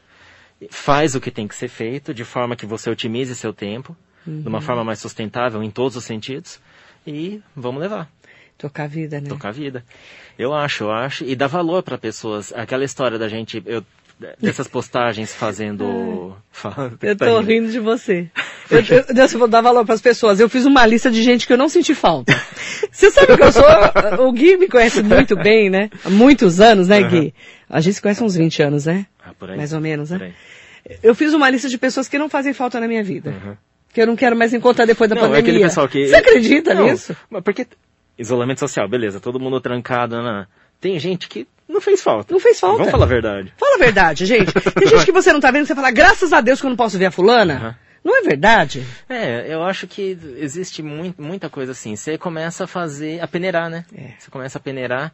Faz 0.71 1.17
o 1.17 1.21
que 1.21 1.33
tem 1.33 1.49
que 1.49 1.57
ser 1.57 1.67
feito, 1.67 2.15
de 2.15 2.25
forma 2.25 2.55
que 2.55 2.65
você 2.65 2.89
otimize 2.89 3.35
seu 3.35 3.53
tempo, 3.53 3.97
uhum. 4.25 4.43
de 4.43 4.49
uma 4.49 4.59
uhum. 4.59 4.65
forma 4.65 4.85
mais 4.85 5.01
sustentável 5.01 5.61
em 5.61 5.71
todos 5.73 5.97
os 5.97 6.05
sentidos, 6.05 6.61
e 7.05 7.43
vamos 7.57 7.81
levar. 7.81 8.09
Tocar 8.59 8.85
a 8.85 8.87
vida, 8.87 9.21
né? 9.21 9.29
Tocar 9.29 9.49
a 9.49 9.53
vida. 9.53 9.85
Eu 10.39 10.55
acho, 10.55 10.85
eu 10.85 10.93
acho. 10.93 11.25
E 11.25 11.35
dá 11.35 11.47
valor 11.47 11.83
para 11.83 11.99
pessoas. 11.99 12.53
Aquela 12.53 12.85
história 12.85 13.19
da 13.19 13.29
gente. 13.29 13.63
Eu, 13.67 13.85
dessas 14.41 14.69
postagens 14.69 15.35
fazendo. 15.35 16.37
eu 17.03 17.17
tô 17.17 17.41
rindo 17.41 17.71
de 17.71 17.81
você. 17.81 18.31
Eu, 18.71 18.81
eu, 18.81 19.05
eu 19.17 19.39
vou 19.39 19.49
dar 19.49 19.61
valor 19.61 19.85
para 19.85 19.95
as 19.95 20.01
pessoas. 20.01 20.41
Eu 20.41 20.49
fiz 20.49 20.65
uma 20.65 20.87
lista 20.87 21.11
de 21.11 21.23
gente 21.23 21.47
que 21.47 21.53
eu 21.53 21.59
não 21.59 21.69
senti 21.69 21.95
falta. 21.95 22.33
Você 22.91 23.11
sabe 23.11 23.37
que 23.37 23.43
eu 23.43 23.53
sou. 23.53 23.65
O 24.27 24.33
Gui 24.33 24.57
me 24.57 24.69
conhece 24.69 25.03
muito 25.03 25.35
bem, 25.37 25.71
né? 25.71 25.91
Há 26.05 26.11
muitos 26.11 26.61
anos, 26.61 26.89
né, 26.89 27.03
Gui? 27.03 27.35
A 27.69 27.81
gente 27.81 27.95
se 27.95 28.03
conhece 28.03 28.23
há 28.23 28.27
uns 28.27 28.37
20 28.37 28.63
anos, 28.63 28.87
né? 28.87 29.07
Ah, 29.25 29.33
por 29.39 29.51
aí. 29.51 29.57
Mais 29.57 29.73
ou 29.73 29.81
menos, 29.81 30.11
né? 30.11 30.35
Eu 31.03 31.15
fiz 31.15 31.33
uma 31.33 31.49
lista 31.49 31.69
de 31.69 31.79
pessoas 31.79 32.09
que 32.09 32.19
não 32.19 32.29
fazem 32.29 32.53
falta 32.53 32.79
na 32.81 32.89
minha 32.89 33.03
vida. 33.03 33.31
Uhum. 33.31 33.57
Que 33.93 34.03
eu 34.03 34.07
não 34.07 34.17
quero 34.17 34.37
mais 34.37 34.53
encontrar 34.53 34.85
depois 34.85 35.09
da 35.09 35.15
não, 35.15 35.23
pandemia. 35.23 35.39
É 35.39 35.43
aquele 35.43 35.65
pessoal 35.65 35.89
que... 35.89 36.09
Você 36.09 36.17
acredita 36.17 36.75
não, 36.75 36.85
nisso? 36.85 37.15
Mas 37.31 37.43
porque 37.43 37.67
Isolamento 38.19 38.61
social, 38.61 38.89
beleza, 38.89 39.21
todo 39.21 39.41
mundo 39.41 39.61
trancado, 39.61 40.23
né? 40.23 40.47
Tem 40.81 40.99
gente 40.99 41.29
que 41.29 41.47
não 41.69 41.81
fez 41.81 42.03
falta. 42.03 42.33
Não 42.33 42.41
fez 42.41 42.59
falta. 42.61 42.79
Vamos 42.79 42.91
falar 42.91 43.05
a 43.05 43.09
verdade. 43.09 43.53
Fala 43.57 43.77
a 43.77 43.79
verdade, 43.79 44.27
gente. 44.27 44.53
Tem 44.53 44.89
gente 44.89 45.05
que 45.05 45.13
você 45.13 45.33
não 45.33 45.41
tá 45.41 45.51
vendo, 45.51 45.67
você 45.67 45.75
fala, 45.75 45.91
graças 45.91 46.33
a 46.33 46.41
Deus 46.41 46.61
que 46.61 46.67
eu 46.67 46.71
não 46.71 46.77
posso 46.77 46.99
ver 46.99 47.07
a 47.07 47.11
fulana. 47.11 47.79
Uhum. 47.79 47.93
Não 48.05 48.19
é 48.19 48.23
verdade? 48.23 48.85
É, 49.09 49.47
eu 49.53 49.63
acho 49.63 49.87
que 49.87 50.19
existe 50.37 50.83
muito, 50.83 51.23
muita 51.23 51.49
coisa 51.49 51.73
assim. 51.73 51.95
Você 51.95 52.19
começa 52.19 52.65
a 52.65 52.67
fazer, 52.67 53.21
a 53.21 53.29
peneirar, 53.29 53.71
né? 53.71 53.85
É. 53.95 54.11
Você 54.19 54.31
começa 54.31 54.59
a 54.59 54.61
peneirar. 54.61 55.13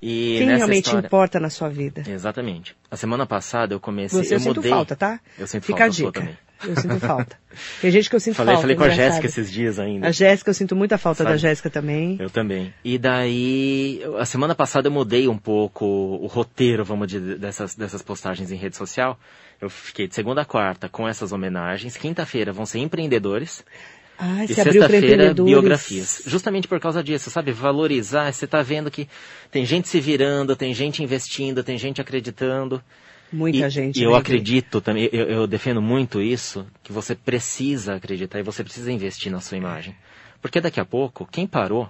E 0.00 0.36
Quem 0.38 0.56
realmente 0.56 0.86
história... 0.86 1.06
importa 1.06 1.38
na 1.38 1.50
sua 1.50 1.68
vida? 1.68 2.02
Exatamente. 2.08 2.74
A 2.90 2.96
semana 2.96 3.24
passada 3.24 3.74
eu 3.74 3.78
comecei, 3.78 4.24
Você, 4.24 4.34
eu, 4.34 4.38
eu 4.38 4.44
mudei. 4.44 4.70
falta, 4.70 4.96
tá? 4.96 5.20
Eu 5.38 5.46
sinto 5.46 5.64
Fica 5.64 5.78
falta, 5.78 5.92
a 5.92 6.04
dica. 6.06 6.38
Eu 6.64 6.76
sinto 6.76 7.00
falta. 7.00 7.36
Tem 7.80 7.90
gente 7.90 8.08
que 8.08 8.16
eu 8.16 8.20
sinto 8.20 8.34
falei, 8.34 8.54
falta. 8.54 8.62
Falei 8.62 8.76
com 8.76 8.84
a 8.84 8.88
Jéssica 8.88 9.26
esses 9.26 9.50
dias 9.50 9.78
ainda. 9.78 10.08
A 10.08 10.10
Jéssica, 10.10 10.50
eu 10.50 10.54
sinto 10.54 10.74
muita 10.74 10.96
falta 10.98 11.18
Sabe? 11.18 11.30
da 11.30 11.36
Jéssica 11.36 11.68
também. 11.68 12.16
Eu 12.20 12.30
também. 12.30 12.72
E 12.84 12.98
daí, 12.98 14.02
a 14.18 14.24
semana 14.24 14.54
passada 14.54 14.88
eu 14.88 14.92
mudei 14.92 15.28
um 15.28 15.38
pouco 15.38 15.84
o 15.84 16.26
roteiro, 16.26 16.84
vamos 16.84 17.08
dizer, 17.08 17.38
dessas, 17.38 17.74
dessas 17.74 18.02
postagens 18.02 18.50
em 18.50 18.56
rede 18.56 18.76
social. 18.76 19.18
Eu 19.60 19.70
fiquei 19.70 20.08
de 20.08 20.14
segunda 20.14 20.42
a 20.42 20.44
quarta 20.44 20.88
com 20.88 21.08
essas 21.08 21.32
homenagens. 21.32 21.96
Quinta-feira 21.96 22.52
vão 22.52 22.66
ser 22.66 22.78
empreendedores. 22.78 23.64
Ah, 24.18 24.44
e 24.44 24.48
sexta-feira, 24.48 25.34
biografias. 25.34 26.22
Justamente 26.26 26.68
por 26.68 26.78
causa 26.78 27.02
disso, 27.02 27.30
sabe? 27.30 27.50
Valorizar, 27.50 28.32
você 28.32 28.44
está 28.44 28.62
vendo 28.62 28.90
que 28.90 29.08
tem 29.50 29.64
gente 29.64 29.88
se 29.88 30.00
virando, 30.00 30.54
tem 30.54 30.72
gente 30.72 31.02
investindo, 31.02 31.64
tem 31.64 31.76
gente 31.76 32.00
acreditando. 32.00 32.82
Muita 33.32 33.66
e, 33.66 33.70
gente. 33.70 34.00
E 34.00 34.02
eu 34.02 34.12
né, 34.12 34.18
acredito 34.18 34.80
também, 34.80 35.08
eu, 35.12 35.24
eu 35.26 35.46
defendo 35.46 35.80
muito 35.80 36.20
isso, 36.20 36.66
que 36.82 36.92
você 36.92 37.14
precisa 37.14 37.94
acreditar 37.94 38.38
e 38.38 38.42
você 38.42 38.62
precisa 38.62 38.92
investir 38.92 39.32
na 39.32 39.40
sua 39.40 39.56
imagem. 39.56 39.96
Porque 40.40 40.60
daqui 40.60 40.80
a 40.80 40.84
pouco, 40.84 41.26
quem 41.30 41.46
parou 41.46 41.88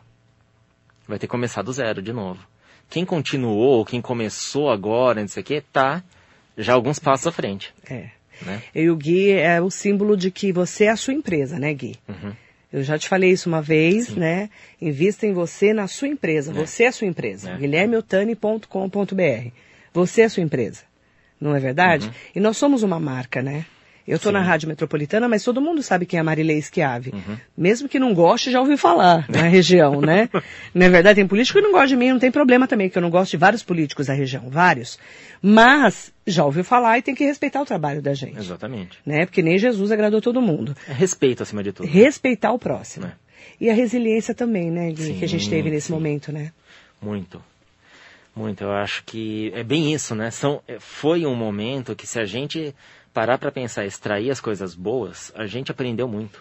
vai 1.08 1.18
ter 1.18 1.26
que 1.26 1.30
começar 1.30 1.62
do 1.62 1.72
zero 1.72 2.00
de 2.00 2.12
novo. 2.12 2.46
Quem 2.88 3.04
continuou, 3.04 3.84
quem 3.84 4.00
começou 4.00 4.70
agora, 4.70 5.20
não 5.20 5.28
sei 5.28 5.42
o 5.42 5.46
quê, 5.46 5.62
tá 5.72 6.02
já 6.56 6.74
alguns 6.74 6.98
passos 6.98 7.26
à 7.26 7.32
frente. 7.32 7.74
É. 7.88 8.10
Né? 8.42 8.62
E 8.74 8.90
o 8.90 8.96
Gui 8.96 9.30
é 9.30 9.60
o 9.60 9.70
símbolo 9.70 10.16
de 10.16 10.30
que 10.30 10.52
você 10.52 10.84
é 10.84 10.90
a 10.90 10.96
sua 10.96 11.14
empresa, 11.14 11.58
né, 11.58 11.72
Gui? 11.72 11.96
Uhum. 12.08 12.32
Eu 12.72 12.82
já 12.82 12.98
te 12.98 13.08
falei 13.08 13.30
isso 13.30 13.48
uma 13.48 13.60
vez, 13.60 14.06
Sim. 14.06 14.20
né? 14.20 14.48
Invista 14.80 15.26
em 15.26 15.32
você 15.32 15.74
na 15.74 15.86
sua 15.86 16.08
empresa. 16.08 16.52
É. 16.52 16.54
Você 16.54 16.84
é 16.84 16.88
a 16.88 16.92
sua 16.92 17.06
empresa. 17.06 17.50
É. 17.50 17.56
guilhermeotani.com.br. 17.58 19.50
Você 19.92 20.22
é 20.22 20.24
a 20.24 20.30
sua 20.30 20.42
empresa. 20.42 20.80
Não 21.42 21.56
é 21.56 21.58
verdade? 21.58 22.06
Uhum. 22.06 22.12
E 22.36 22.40
nós 22.40 22.56
somos 22.56 22.84
uma 22.84 23.00
marca, 23.00 23.42
né? 23.42 23.66
Eu 24.06 24.16
estou 24.16 24.32
na 24.32 24.40
Rádio 24.40 24.68
Metropolitana, 24.68 25.28
mas 25.28 25.44
todo 25.44 25.60
mundo 25.60 25.80
sabe 25.80 26.06
quem 26.06 26.18
é 26.18 26.20
a 26.20 26.24
Marilei 26.24 26.60
Schiave. 26.60 27.10
Uhum. 27.12 27.36
Mesmo 27.56 27.88
que 27.88 28.00
não 28.00 28.12
goste, 28.12 28.50
já 28.50 28.60
ouviu 28.60 28.76
falar 28.76 29.26
na 29.30 29.42
região, 29.42 30.00
né? 30.00 30.28
Não 30.74 30.86
é 30.86 30.88
verdade? 30.88 31.16
Tem 31.16 31.26
político 31.26 31.58
que 31.58 31.64
não 31.64 31.72
gosta 31.72 31.88
de 31.88 31.96
mim, 31.96 32.10
não 32.10 32.18
tem 32.18 32.30
problema 32.30 32.66
também, 32.66 32.88
que 32.88 32.98
eu 32.98 33.02
não 33.02 33.10
gosto 33.10 33.30
de 33.32 33.36
vários 33.36 33.62
políticos 33.62 34.06
da 34.06 34.12
região, 34.12 34.48
vários. 34.48 34.98
Mas 35.40 36.12
já 36.26 36.44
ouviu 36.44 36.64
falar 36.64 36.98
e 36.98 37.02
tem 37.02 37.14
que 37.14 37.24
respeitar 37.24 37.60
o 37.60 37.64
trabalho 37.64 38.02
da 38.02 38.12
gente. 38.12 38.38
Exatamente. 38.38 38.98
Né? 39.06 39.24
Porque 39.24 39.42
nem 39.42 39.56
Jesus 39.56 39.92
agradou 39.92 40.20
todo 40.20 40.42
mundo. 40.42 40.76
É 40.88 40.92
respeito 40.92 41.42
acima 41.42 41.62
de 41.62 41.72
tudo. 41.72 41.88
Respeitar 41.88 42.52
o 42.52 42.58
próximo. 42.58 43.06
É. 43.06 43.12
E 43.60 43.70
a 43.70 43.74
resiliência 43.74 44.34
também, 44.34 44.70
né, 44.70 44.90
Gui, 44.90 45.02
Sim, 45.02 45.18
que 45.18 45.24
a 45.24 45.28
gente 45.28 45.48
teve 45.48 45.70
nesse 45.70 45.86
sim. 45.88 45.92
momento, 45.92 46.32
né? 46.32 46.52
Muito. 47.00 47.42
Muito. 48.34 48.64
Eu 48.64 48.72
acho 48.72 49.04
que 49.04 49.52
é 49.54 49.62
bem 49.62 49.92
isso, 49.92 50.14
né? 50.14 50.30
São, 50.30 50.62
é, 50.66 50.78
foi 50.80 51.26
um 51.26 51.34
momento 51.34 51.94
que 51.94 52.06
se 52.06 52.18
a 52.18 52.24
gente 52.24 52.74
parar 53.12 53.36
para 53.38 53.52
pensar, 53.52 53.84
extrair 53.84 54.30
as 54.30 54.40
coisas 54.40 54.74
boas, 54.74 55.30
a 55.36 55.46
gente 55.46 55.70
aprendeu 55.70 56.08
muito. 56.08 56.40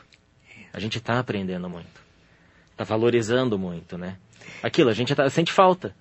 A 0.73 0.79
gente 0.79 0.97
está 0.99 1.19
aprendendo 1.19 1.69
muito. 1.69 2.01
Está 2.71 2.85
valorizando 2.85 3.59
muito, 3.59 3.97
né? 3.97 4.15
Aquilo, 4.63 4.89
a 4.89 4.93
gente 4.93 5.13
tá, 5.13 5.29
sente 5.29 5.51
falta. 5.51 5.93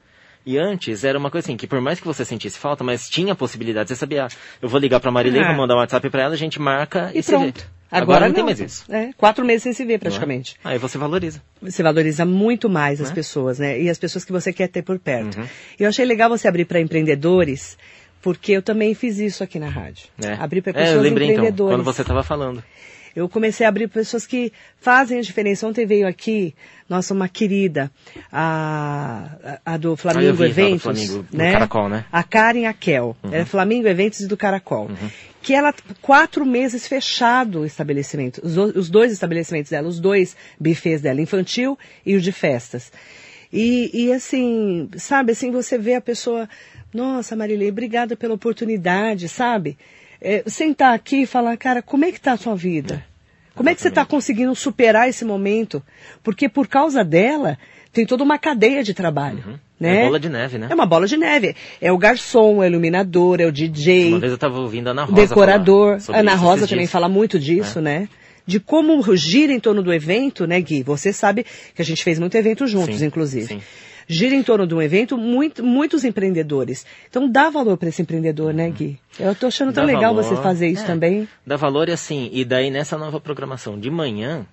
E 0.47 0.57
antes 0.57 1.05
era 1.05 1.19
uma 1.19 1.31
coisa 1.31 1.47
assim, 1.47 1.57
que 1.57 1.67
por 1.67 1.81
mais 1.81 2.01
que 2.01 2.07
você 2.07 2.25
sentisse 2.25 2.59
falta, 2.59 2.83
mas 2.85 3.09
tinha 3.11 3.35
possibilidade. 3.35 3.89
Você 3.89 3.97
sabia, 3.97 4.27
ah, 4.27 4.29
eu 4.63 4.69
vou 4.69 4.81
ligar 4.81 5.01
pra 5.01 5.11
Marilei, 5.11 5.43
Ah. 5.43 5.49
vou 5.49 5.57
mandar 5.57 5.75
um 5.75 5.79
WhatsApp 5.79 6.09
pra 6.09 6.23
ela, 6.23 6.35
a 6.35 6.39
gente 6.39 6.61
marca 6.61 7.11
e, 7.13 7.19
E 7.19 7.23
se 7.23 7.37
vê. 7.37 7.53
Pronto. 7.91 8.03
Agora, 8.03 8.29
não, 8.29 8.35
tem 8.35 8.45
mais 8.45 8.61
isso. 8.61 8.85
É, 8.91 9.11
quatro 9.17 9.45
meses 9.45 9.63
sem 9.65 9.73
se 9.73 9.85
ver, 9.85 9.93
não 9.93 9.97
é? 9.97 9.99
praticamente. 9.99 10.57
Aí 10.65 10.79
você 10.79 10.97
valoriza. 10.97 11.43
Você 11.61 11.83
valoriza 11.83 12.25
muito 12.25 12.69
mais 12.71 13.01
as 13.01 13.09
Né? 13.11 13.15
pessoas, 13.15 13.59
né? 13.59 13.81
E 13.81 13.91
as 13.91 13.99
pessoas 13.99 14.25
que 14.25 14.33
você 14.33 14.53
quer 14.53 14.69
ter 14.69 14.83
por 14.83 14.99
perto. 14.99 15.39
Uhum. 15.39 15.47
E 15.79 15.83
eu 15.83 15.89
achei 15.89 16.05
legal 16.05 16.29
você 16.29 16.47
abrir 16.49 16.65
para 16.65 16.81
empreendedores, 16.81 17.77
porque 18.23 18.53
eu 18.53 18.63
também 18.63 18.95
fiz 18.95 19.19
isso 19.19 19.43
aqui 19.43 19.59
na 19.59 19.69
rádio. 19.69 20.07
Né? 20.19 20.37
Abrir 20.41 20.63
para 20.63 20.71
é, 20.71 20.75
pessoas 20.75 20.97
eu 20.97 21.03
lembrei 21.03 21.33
então, 21.35 21.69
quando 21.69 21.83
você 21.85 22.03
estava 22.03 22.23
falando. 22.23 22.63
Eu 23.17 23.29
comecei 23.29 23.67
a 23.67 23.69
abrir 23.69 23.89
para 23.89 24.01
pessoas 24.03 24.25
que 24.25 24.53
fazem 24.79 25.19
a 25.19 25.21
diferença. 25.21 25.67
Ontem 25.67 25.85
veio 25.85 26.07
aqui, 26.07 26.55
nossa, 26.89 27.13
uma 27.13 27.29
querida, 27.29 27.91
a, 28.31 29.59
a, 29.65 29.75
a 29.75 29.77
do 29.77 29.99
Ah, 30.05 30.23
eu 30.23 30.33
vi, 30.33 30.39
do 30.39 30.45
Eventos, 30.47 30.83
Flamingo, 30.83 31.23
do 31.29 31.37
né? 31.37 31.53
Caracol, 31.53 31.89
né? 31.89 32.05
A 32.13 32.23
Karen 32.23 32.67
Akel, 32.67 33.17
Uhum. 33.25 33.35
é 33.35 33.45
Flamingo 33.45 33.89
Eventos 33.89 34.21
e 34.21 34.29
do 34.29 34.37
Caracol. 34.37 34.89
Que 35.43 35.55
ela, 35.55 35.75
quatro 36.03 36.45
meses 36.45 36.87
fechado 36.87 37.61
o 37.61 37.67
estabelecimento, 37.67 38.41
os, 38.45 38.57
os 38.57 38.91
dois 38.91 39.13
estabelecimentos 39.13 39.71
dela, 39.71 39.89
os 39.89 39.99
dois 39.99 40.37
bufês 40.59 41.01
dela, 41.01 41.21
infantil 41.21 41.79
e 42.05 42.15
o 42.15 42.21
de 42.21 42.31
festas. 42.31 42.93
E, 43.53 43.91
e 43.93 44.13
assim, 44.13 44.89
sabe, 44.97 45.33
assim, 45.33 45.51
você 45.51 45.77
vê 45.77 45.95
a 45.95 46.01
pessoa, 46.01 46.49
nossa, 46.93 47.35
Marilei, 47.35 47.71
obrigada 47.71 48.17
pela 48.17 48.35
oportunidade, 48.35 49.29
sabe? 49.29 49.77
É, 50.21 50.45
sentar 50.47 50.95
aqui 50.95 51.23
e 51.23 51.27
falar, 51.27 51.57
cara, 51.57 51.83
como 51.83 52.05
é 52.05 52.13
que 52.13 52.21
tá 52.21 52.33
a 52.33 52.37
sua 52.37 52.55
vida? 52.55 53.05
Como 53.55 53.69
é 53.69 53.75
que 53.75 53.81
você 53.83 53.89
está 53.89 54.07
conseguindo 54.07 54.55
superar 54.55 55.09
esse 55.09 55.25
momento? 55.25 55.83
Porque 56.23 56.49
por 56.49 56.69
causa 56.69 57.05
dela, 57.05 57.59
tem 57.93 58.07
toda 58.07 58.23
uma 58.25 58.39
cadeia 58.39 58.83
de 58.83 58.95
trabalho. 58.95 59.59
Né? 59.79 60.03
É 60.03 60.05
bola 60.05 60.21
de 60.21 60.29
neve, 60.29 60.59
né? 60.59 60.67
É 60.71 60.75
uma 60.75 60.87
bola 60.87 61.07
de 61.07 61.17
neve. 61.17 61.57
É 61.81 61.91
o 61.91 61.97
garçom, 61.99 62.63
é 62.63 62.67
o 62.67 62.71
iluminador, 62.71 63.41
é 63.41 63.47
o 63.47 63.53
DJ, 63.53 64.09
Uma 64.11 64.21
vez 64.21 64.31
eu 64.31 64.35
estava 64.35 64.59
ouvindo 64.61 64.89
a 64.89 64.91
Ana 64.91 65.05
Rosa 65.05 65.27
decorador. 65.27 65.99
Ana 66.09 66.35
Rosa 66.35 66.67
também 66.67 66.85
dias. 66.85 66.91
fala 66.91 67.09
muito 67.09 67.39
disso, 67.39 67.81
né? 67.81 68.09
De 68.47 68.59
como 68.61 69.03
gira 69.17 69.53
em 69.53 69.61
torno 69.61 69.83
do 69.83 69.93
evento, 69.93 70.47
né, 70.47 70.61
Gui? 70.61 70.83
Você 70.83 71.13
sabe 71.13 71.45
que 71.75 71.81
a 71.81 71.85
gente 71.85 72.03
fez 72.05 72.19
muito 72.19 72.35
evento 72.37 72.67
juntos, 72.67 72.99
Sim, 72.99 73.07
inclusive. 73.07 73.47
sim. 73.47 73.63
Gira 74.09 74.35
em 74.35 74.43
torno 74.43 74.67
de 74.67 74.75
um 74.75 74.83
evento 74.83 75.17
muito, 75.17 75.63
muitos 75.65 76.05
empreendedores. 76.05 76.85
Então 77.09 77.31
dá 77.31 77.49
valor 77.49 77.77
para 77.77 77.91
esse 77.91 78.03
empreendedor, 78.03 78.53
né, 78.53 78.69
Gui? 78.69 78.99
Eu 79.21 79.35
tô 79.37 79.47
achando 79.47 79.73
tão 79.73 79.87
Dá 79.87 79.93
legal 79.93 80.13
valor. 80.15 80.29
você 80.29 80.43
fazer 80.43 80.67
isso 80.69 80.83
É, 80.83 80.87
também. 80.87 81.29
Dá 81.47 81.57
valor 81.57 81.89
e 81.89 81.93
assim, 81.93 82.29
e 82.33 82.45
daí 82.45 82.71
nessa 82.71 82.99
nova 82.99 83.21
programação 83.21 83.79
de 83.79 83.89
manhã, 83.89 84.45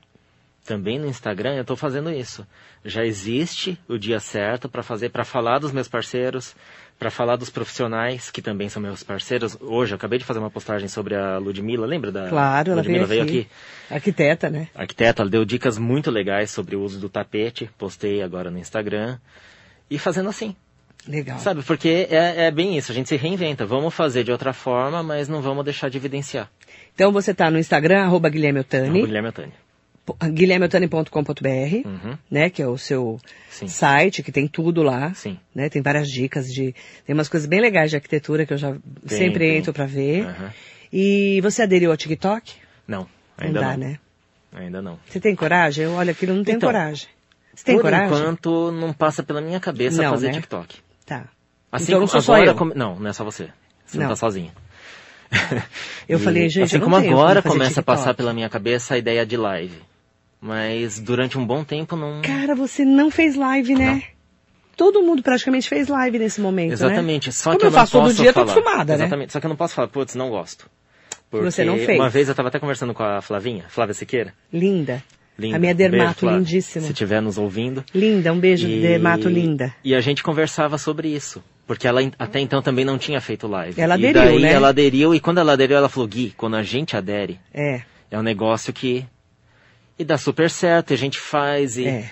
também 0.68 1.00
no 1.00 1.08
Instagram, 1.08 1.56
eu 1.56 1.62
estou 1.62 1.78
fazendo 1.78 2.12
isso. 2.12 2.46
Já 2.84 3.06
existe 3.06 3.80
o 3.88 3.98
dia 3.98 4.20
certo 4.20 4.68
para 4.68 4.84
fazer, 4.84 5.10
para 5.10 5.24
falar 5.24 5.60
dos 5.60 5.72
meus 5.72 5.88
parceiros, 5.88 6.54
para 7.00 7.10
falar 7.10 7.38
dos 7.38 7.50
profissionais, 7.50 8.30
que 8.30 8.42
também 8.42 8.68
são 8.68 8.82
meus 8.82 9.02
parceiros. 9.02 9.58
Hoje 9.62 9.94
eu 9.94 9.96
acabei 9.96 10.20
de 10.20 10.26
fazer 10.26 10.40
uma 10.40 10.52
postagem 10.52 10.90
sobre 10.90 11.16
a 11.16 11.38
Ludmilla, 11.38 11.88
lembra 11.88 12.12
da 12.12 12.28
Claro, 12.28 12.72
ela 12.72 12.82
Ludmilla 12.82 13.06
veio 13.06 13.26
veio 13.26 13.40
aqui. 13.40 13.50
aqui. 13.50 13.94
Arquiteta, 13.96 14.50
né? 14.50 14.68
Arquiteta, 14.76 15.22
ela 15.22 15.30
deu 15.30 15.46
dicas 15.46 15.78
muito 15.78 16.12
legais 16.12 16.52
sobre 16.52 16.76
o 16.76 16.82
uso 16.82 17.00
do 17.00 17.08
tapete, 17.08 17.70
postei 17.78 18.22
agora 18.22 18.52
no 18.52 18.60
Instagram. 18.60 19.18
E 19.90 19.98
fazendo 19.98 20.28
assim, 20.28 20.54
Legal. 21.08 21.40
sabe? 21.40 21.64
Porque 21.64 22.08
é, 22.12 22.48
é 22.48 22.52
bem 22.52 22.78
isso, 22.78 22.92
a 22.92 22.96
gente 22.96 23.08
se 23.08 23.16
reinventa. 23.16 23.66
Vamos 23.66 23.94
fazer 23.94 24.26
de 24.26 24.32
outra 24.32 24.52
forma, 24.52 25.02
mas 25.02 25.30
não 25.30 25.42
vamos 25.42 25.64
deixar 25.64 25.90
de 25.90 25.98
evidenciar. 25.98 26.50
Então 26.94 27.12
você 27.12 27.34
tá 27.34 27.50
no 27.50 27.58
Instagram, 27.58 28.04
arroba 28.04 28.28
Guilherme 28.28 28.60
Otani, 28.60 29.06
Guilherme 29.06 29.30
Otani. 29.30 29.54
guilhermeotani.com.br, 30.30 31.88
Uhum. 31.88 32.18
né? 32.30 32.50
Que 32.50 32.62
é 32.62 32.68
o 32.68 32.78
seu 32.78 33.20
Sim. 33.50 33.68
site, 33.68 34.24
que 34.24 34.32
tem 34.32 34.48
tudo 34.48 34.82
lá. 34.84 35.14
Sim. 35.14 35.38
Né? 35.54 35.70
Tem 35.70 35.82
várias 35.82 36.10
dicas 36.10 36.52
de. 36.54 36.74
Tem 37.06 37.14
umas 37.14 37.30
coisas 37.30 37.48
bem 37.48 37.60
legais 37.62 37.90
de 37.90 37.96
arquitetura 37.98 38.46
que 38.46 38.54
eu 38.54 38.58
já 38.58 38.72
Tem, 39.08 39.18
sempre 39.18 39.48
tem. 39.48 39.58
entro 39.58 39.74
para 39.74 39.86
ver. 39.86 40.26
Aham. 40.26 40.52
E 40.92 41.42
você 41.42 41.64
aderiu 41.64 41.92
ao 41.92 41.98
TikTok? 41.98 42.54
Não, 42.88 43.08
ainda 43.38 43.60
não 43.62 43.68
não. 43.68 43.72
dá, 43.74 43.78
né? 43.78 44.00
Ainda 44.54 44.82
não. 44.82 44.98
Você 45.08 45.20
tem 45.20 45.36
coragem? 45.36 45.84
Eu 45.86 45.92
olho 45.94 46.10
aquilo, 46.12 46.34
não 46.34 46.44
tenho 46.44 46.56
Então, 46.58 46.70
coragem. 46.70 47.08
Você 47.54 47.66
tem 47.66 47.76
Por 47.76 47.82
coragem? 47.82 48.08
enquanto, 48.18 48.72
não 48.72 48.94
passa 48.94 49.22
pela 49.24 49.42
minha 49.42 49.60
cabeça 49.60 50.02
Não, 50.02 50.12
fazer 50.12 50.28
né? 50.28 50.34
TikTok. 50.34 50.78
Tá. 51.06 51.26
Assim 51.72 51.86
então 51.86 52.00
não 52.00 52.08
como 52.08 52.12
sou 52.12 52.22
só 52.22 52.34
agora 52.36 52.52
eu. 52.52 52.56
come- 52.56 52.74
Não, 52.76 52.98
não 52.98 53.10
é 53.10 53.14
só 53.14 53.24
você. 53.26 53.50
Você 53.86 53.98
não, 53.98 54.04
Não. 54.04 54.10
tá 54.12 54.16
sozinha. 54.16 54.52
Eu 56.08 56.18
E, 56.20 56.22
falei, 56.24 56.48
gente, 56.50 56.64
Assim 56.64 56.76
eu 56.78 56.80
não 56.82 56.88
como 56.90 57.02
tenho 57.02 57.14
agora 57.20 57.42
como 57.42 57.56
começa 57.56 57.82
a 57.82 57.84
passar 57.84 58.02
TikTok. 58.04 58.18
pela 58.18 58.34
minha 58.34 58.50
cabeça 58.50 58.94
a 58.94 58.98
ideia 58.98 59.26
de 59.26 59.36
live. 59.36 59.78
Mas 60.40 61.00
durante 61.00 61.38
um 61.38 61.46
bom 61.46 61.64
tempo 61.64 61.96
não. 61.96 62.22
Cara, 62.22 62.54
você 62.56 62.86
não 62.86 63.10
fez 63.10 63.36
live, 63.36 63.74
né? 63.76 64.04
Todo 64.76 65.02
mundo 65.02 65.24
praticamente 65.24 65.68
fez 65.68 65.88
live 65.88 66.20
nesse 66.20 66.40
momento, 66.40 66.68
né? 66.70 66.74
Exatamente. 66.74 67.32
Só 67.32 67.50
Como 67.50 67.60
que 67.60 67.66
eu 67.66 67.68
eu 67.70 67.72
não 67.72 67.80
faço 67.80 67.92
todo 67.94 68.04
posso 68.04 68.16
dia, 68.16 68.30
eu 68.30 68.34
tô 68.34 68.40
falar. 68.42 68.52
acostumada, 68.52 68.98
né? 68.98 69.04
Exatamente. 69.06 69.34
Só 69.34 69.40
que 69.40 69.46
eu 69.48 69.50
não 69.50 69.56
posso 69.56 69.74
falar, 69.74 69.88
putz, 69.88 70.14
não 70.14 70.30
gosto. 70.30 70.70
Porque 71.32 71.50
Você 71.52 71.64
não 71.66 71.78
fez. 71.78 72.00
Uma 72.00 72.10
vez 72.10 72.30
eu 72.30 72.36
tava 72.36 72.50
até 72.50 72.60
conversando 72.60 72.94
com 72.94 73.02
a 73.04 73.22
Flavinha, 73.22 73.66
Flávia 73.70 73.94
Siqueira. 73.96 74.34
Linda. 74.54 75.04
Linda. 75.38 75.56
A 75.58 75.60
minha 75.60 75.74
Beijo, 75.74 75.92
dermato, 75.92 76.20
Flávia, 76.20 76.38
lindíssima. 76.38 76.86
Se 76.86 76.92
estiver 76.92 77.22
nos 77.22 77.38
ouvindo. 77.38 77.84
Linda, 77.94 78.32
um 78.32 78.40
beijo, 78.40 78.68
E- 78.68 78.80
dermato 78.82 79.28
linda. 79.28 79.74
E 79.84 79.94
a 79.96 80.02
gente 80.02 80.24
conversava 80.24 80.78
sobre 80.78 81.10
isso. 81.10 81.44
Porque 81.66 81.88
ela 81.88 82.00
até 82.18 82.40
então 82.40 82.62
também 82.62 82.86
não 82.86 82.98
tinha 82.98 83.20
feito 83.20 83.46
live. 83.48 83.80
Ela 83.82 83.96
e 83.98 84.08
aderiu, 84.08 84.14
daí 84.14 84.40
né? 84.42 84.54
ela 84.54 84.70
aderiu, 84.70 85.14
e 85.14 85.20
quando 85.20 85.40
ela 85.40 85.54
aderiu, 85.54 85.76
ela 85.78 85.90
falou, 85.90 86.08
Gui, 86.08 86.34
quando 86.38 86.56
a 86.56 86.64
gente 86.64 86.96
adere, 86.96 87.40
É, 87.54 87.82
é 88.10 88.18
um 88.18 88.24
negócio 88.24 88.72
que... 88.72 89.06
E 89.98 90.04
dá 90.04 90.18
super 90.18 90.50
certo, 90.50 90.92
e 90.92 90.94
a 90.94 90.98
gente 90.98 91.20
faz, 91.20 91.78
e... 91.78 91.88
é. 91.88 92.10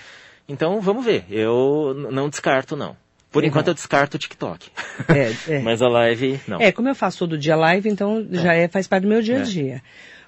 Então, 0.48 0.80
vamos 0.80 1.04
ver. 1.04 1.24
Eu 1.28 1.92
não 2.12 2.28
descarto, 2.28 2.76
não. 2.76 2.96
Por 3.32 3.42
Legal. 3.42 3.50
enquanto 3.50 3.68
eu 3.68 3.74
descarto 3.74 4.16
o 4.16 4.20
TikTok. 4.20 4.70
É, 5.08 5.32
é. 5.56 5.58
Mas 5.60 5.82
a 5.82 5.88
live, 5.88 6.40
não. 6.46 6.60
É, 6.60 6.70
como 6.70 6.88
eu 6.88 6.94
faço 6.94 7.18
todo 7.18 7.36
dia 7.36 7.56
live, 7.56 7.88
então 7.88 8.26
já 8.30 8.54
é, 8.54 8.68
faz 8.68 8.86
parte 8.86 9.02
do 9.02 9.08
meu 9.08 9.20
dia 9.20 9.38
a 9.38 9.40
É. 9.40 9.42
dia. 9.42 9.82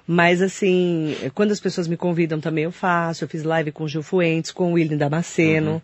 Mas 0.05 0.41
assim, 0.41 1.15
quando 1.33 1.51
as 1.51 1.59
pessoas 1.59 1.87
me 1.87 1.95
convidam 1.95 2.39
também 2.39 2.63
eu 2.65 2.71
faço. 2.71 3.23
Eu 3.23 3.27
fiz 3.27 3.43
live 3.43 3.71
com 3.71 3.83
o 3.83 3.87
Gil 3.87 4.03
Fuentes, 4.03 4.51
com 4.51 4.71
o 4.71 4.73
William 4.73 4.97
Damasceno. 4.97 5.73
Uhum. 5.73 5.81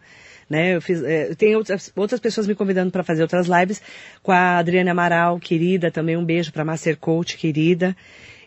Né, 0.48 0.76
eu 0.76 0.82
fiz, 0.82 1.02
é, 1.02 1.34
tem 1.34 1.56
outras, 1.56 1.92
outras 1.96 2.20
pessoas 2.20 2.46
me 2.46 2.54
convidando 2.54 2.92
para 2.92 3.04
fazer 3.04 3.24
outras 3.24 3.48
lives 3.48 3.82
com 4.22 4.32
a 4.32 4.60
Adriana 4.60 4.92
Amaral, 4.92 5.40
querida, 5.40 5.90
também 5.90 6.16
um 6.16 6.24
beijo 6.24 6.52
para 6.52 6.64
Master 6.64 6.98
Coach, 6.98 7.36
querida. 7.36 7.98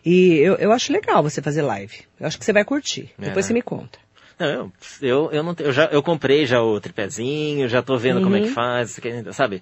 E 0.05 0.35
eu, 0.37 0.55
eu 0.55 0.71
acho 0.71 0.91
legal 0.93 1.21
você 1.21 1.41
fazer 1.41 1.61
live. 1.61 2.01
Eu 2.19 2.27
acho 2.27 2.37
que 2.39 2.45
você 2.45 2.53
vai 2.53 2.63
curtir. 2.63 3.11
É, 3.19 3.25
Depois 3.25 3.45
né? 3.45 3.47
você 3.49 3.53
me 3.53 3.61
conta. 3.61 3.99
Não, 4.37 4.71
eu, 5.01 5.29
eu, 5.33 5.43
não 5.43 5.53
eu 5.59 5.71
já 5.73 5.85
eu 5.87 6.01
comprei 6.01 6.45
já 6.45 6.61
o 6.61 6.79
tripézinho, 6.79 7.67
já 7.67 7.81
tô 7.81 7.97
vendo 7.97 8.21
como 8.21 8.35
é 8.35 8.39
Uhum. 8.39 8.45
que 8.45 8.51
faz, 8.51 8.91
isso 8.91 8.99
aqui, 8.99 9.33
sabe? 9.33 9.61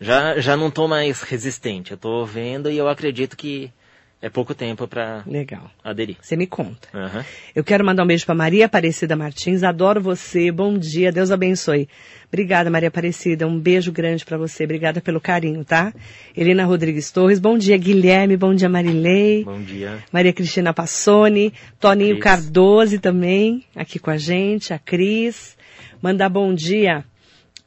Já 0.00 0.40
já 0.40 0.56
não 0.56 0.70
tô 0.70 0.88
mais 0.88 1.22
resistente, 1.22 1.90
eu 1.92 1.98
tô 1.98 2.24
vendo 2.24 2.70
e 2.70 2.78
eu 2.78 2.88
acredito 2.88 3.36
que 3.36 3.70
é 4.20 4.30
pouco 4.30 4.54
tempo 4.54 4.88
para 4.88 5.22
Legal. 5.26 5.70
aderir. 5.84 6.16
Você 6.20 6.36
me 6.36 6.46
conta. 6.46 6.88
Aham. 6.94 7.24
Eu 7.54 7.62
quero 7.62 7.84
mandar 7.84 8.02
um 8.02 8.06
beijo 8.06 8.24
para 8.24 8.34
Maria 8.34 8.66
Aparecida 8.66 9.14
Martins. 9.14 9.62
Adoro 9.62 10.00
você. 10.00 10.50
Bom 10.50 10.78
dia. 10.78 11.12
Deus 11.12 11.30
abençoe. 11.30 11.88
Obrigada, 12.28 12.70
Maria 12.70 12.88
Aparecida. 12.88 13.46
Um 13.46 13.58
beijo 13.58 13.92
grande 13.92 14.24
para 14.24 14.38
você. 14.38 14.64
Obrigada 14.64 15.00
pelo 15.00 15.20
carinho, 15.20 15.64
tá? 15.64 15.92
Helena 16.36 16.64
Rodrigues 16.64 17.10
Torres. 17.10 17.38
Bom 17.38 17.58
dia, 17.58 17.76
Guilherme. 17.76 18.36
Bom 18.36 18.54
dia, 18.54 18.68
Marilei. 18.68 19.44
Bom 19.44 19.60
dia. 19.60 19.98
Maria 20.10 20.32
Cristina 20.32 20.72
Passoni. 20.72 21.52
Toninho 21.78 22.14
Cris. 22.14 22.24
Cardoso 22.24 22.98
também 22.98 23.64
aqui 23.76 23.98
com 23.98 24.10
a 24.10 24.16
gente. 24.16 24.72
A 24.72 24.78
Cris. 24.78 25.56
Mandar 26.00 26.30
bom 26.30 26.54
dia. 26.54 27.04